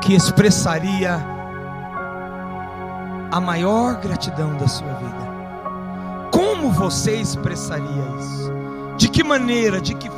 [0.00, 1.24] que expressaria
[3.30, 6.28] a maior gratidão da sua vida?
[6.32, 8.52] Como você expressaria isso?
[8.96, 9.80] De que maneira?
[9.80, 10.10] De que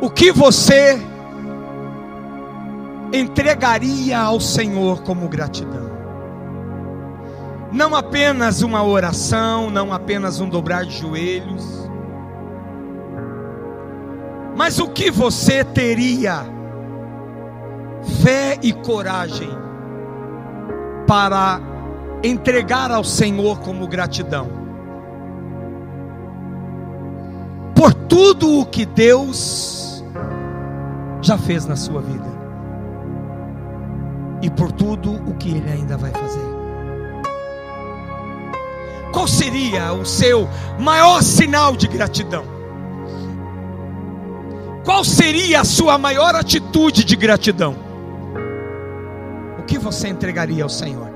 [0.00, 0.98] o que você
[3.12, 5.90] entregaria ao Senhor como gratidão?
[7.72, 11.88] Não apenas uma oração, não apenas um dobrar de joelhos,
[14.56, 16.44] mas o que você teria
[18.22, 19.50] fé e coragem
[21.06, 21.60] para
[22.24, 24.48] entregar ao Senhor como gratidão?
[27.74, 29.89] Por tudo o que Deus
[31.22, 32.40] já fez na sua vida
[34.42, 36.50] e por tudo o que Ele ainda vai fazer.
[39.12, 40.48] Qual seria o seu
[40.78, 42.44] maior sinal de gratidão?
[44.84, 47.76] Qual seria a sua maior atitude de gratidão?
[49.58, 51.10] O que você entregaria ao Senhor?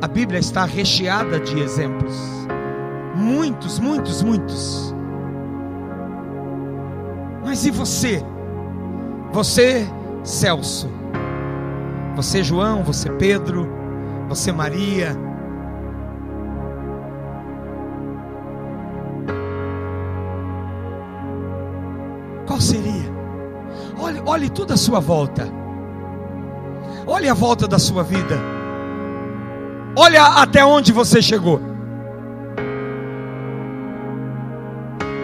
[0.00, 2.14] A Bíblia está recheada de exemplos,
[3.14, 4.94] muitos, muitos, muitos
[7.44, 8.22] mas e você?
[9.32, 9.86] Você,
[10.22, 10.90] Celso.
[12.16, 12.82] Você, João.
[12.82, 13.68] Você, Pedro.
[14.28, 15.16] Você, Maria.
[22.46, 23.10] Qual seria?
[23.98, 25.48] Olhe, olhe tudo à sua volta.
[27.06, 28.36] Olhe a volta da sua vida.
[29.96, 31.60] Olha até onde você chegou.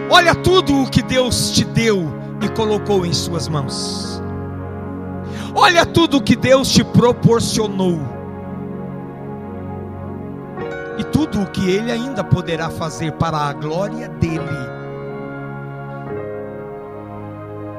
[0.09, 2.05] Olha tudo o que Deus te deu
[2.41, 4.21] e colocou em suas mãos.
[5.53, 7.99] Olha tudo o que Deus te proporcionou.
[10.97, 14.77] E tudo o que Ele ainda poderá fazer para a glória dEle.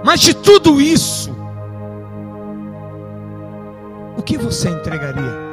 [0.04, 1.36] Mas de tudo isso,
[4.16, 5.48] o que você entregaria?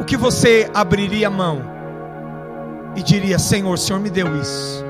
[0.00, 1.62] O que você abriria a mão
[2.94, 4.87] e diria: Senhor, o Senhor me deu isso.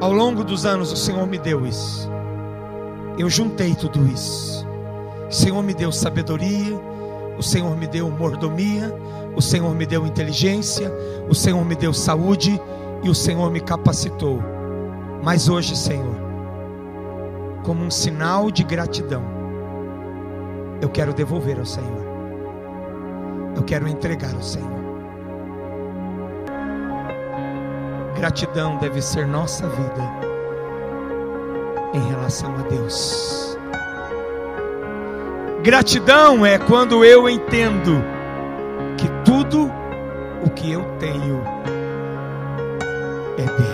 [0.00, 2.10] Ao longo dos anos, o Senhor me deu isso.
[3.18, 4.66] Eu juntei tudo isso.
[5.28, 6.76] O Senhor me deu sabedoria,
[7.38, 8.94] o Senhor me deu mordomia,
[9.36, 10.92] o Senhor me deu inteligência,
[11.28, 12.60] o Senhor me deu saúde
[13.02, 14.42] e o Senhor me capacitou.
[15.22, 16.14] Mas hoje, Senhor,
[17.64, 19.24] como um sinal de gratidão,
[20.80, 22.04] eu quero devolver ao Senhor.
[23.56, 24.83] Eu quero entregar ao Senhor.
[28.24, 30.02] Gratidão deve ser nossa vida
[31.92, 33.58] em relação a Deus.
[35.62, 38.02] Gratidão é quando eu entendo
[38.96, 39.70] que tudo
[40.42, 41.42] o que eu tenho
[43.36, 43.73] é dele.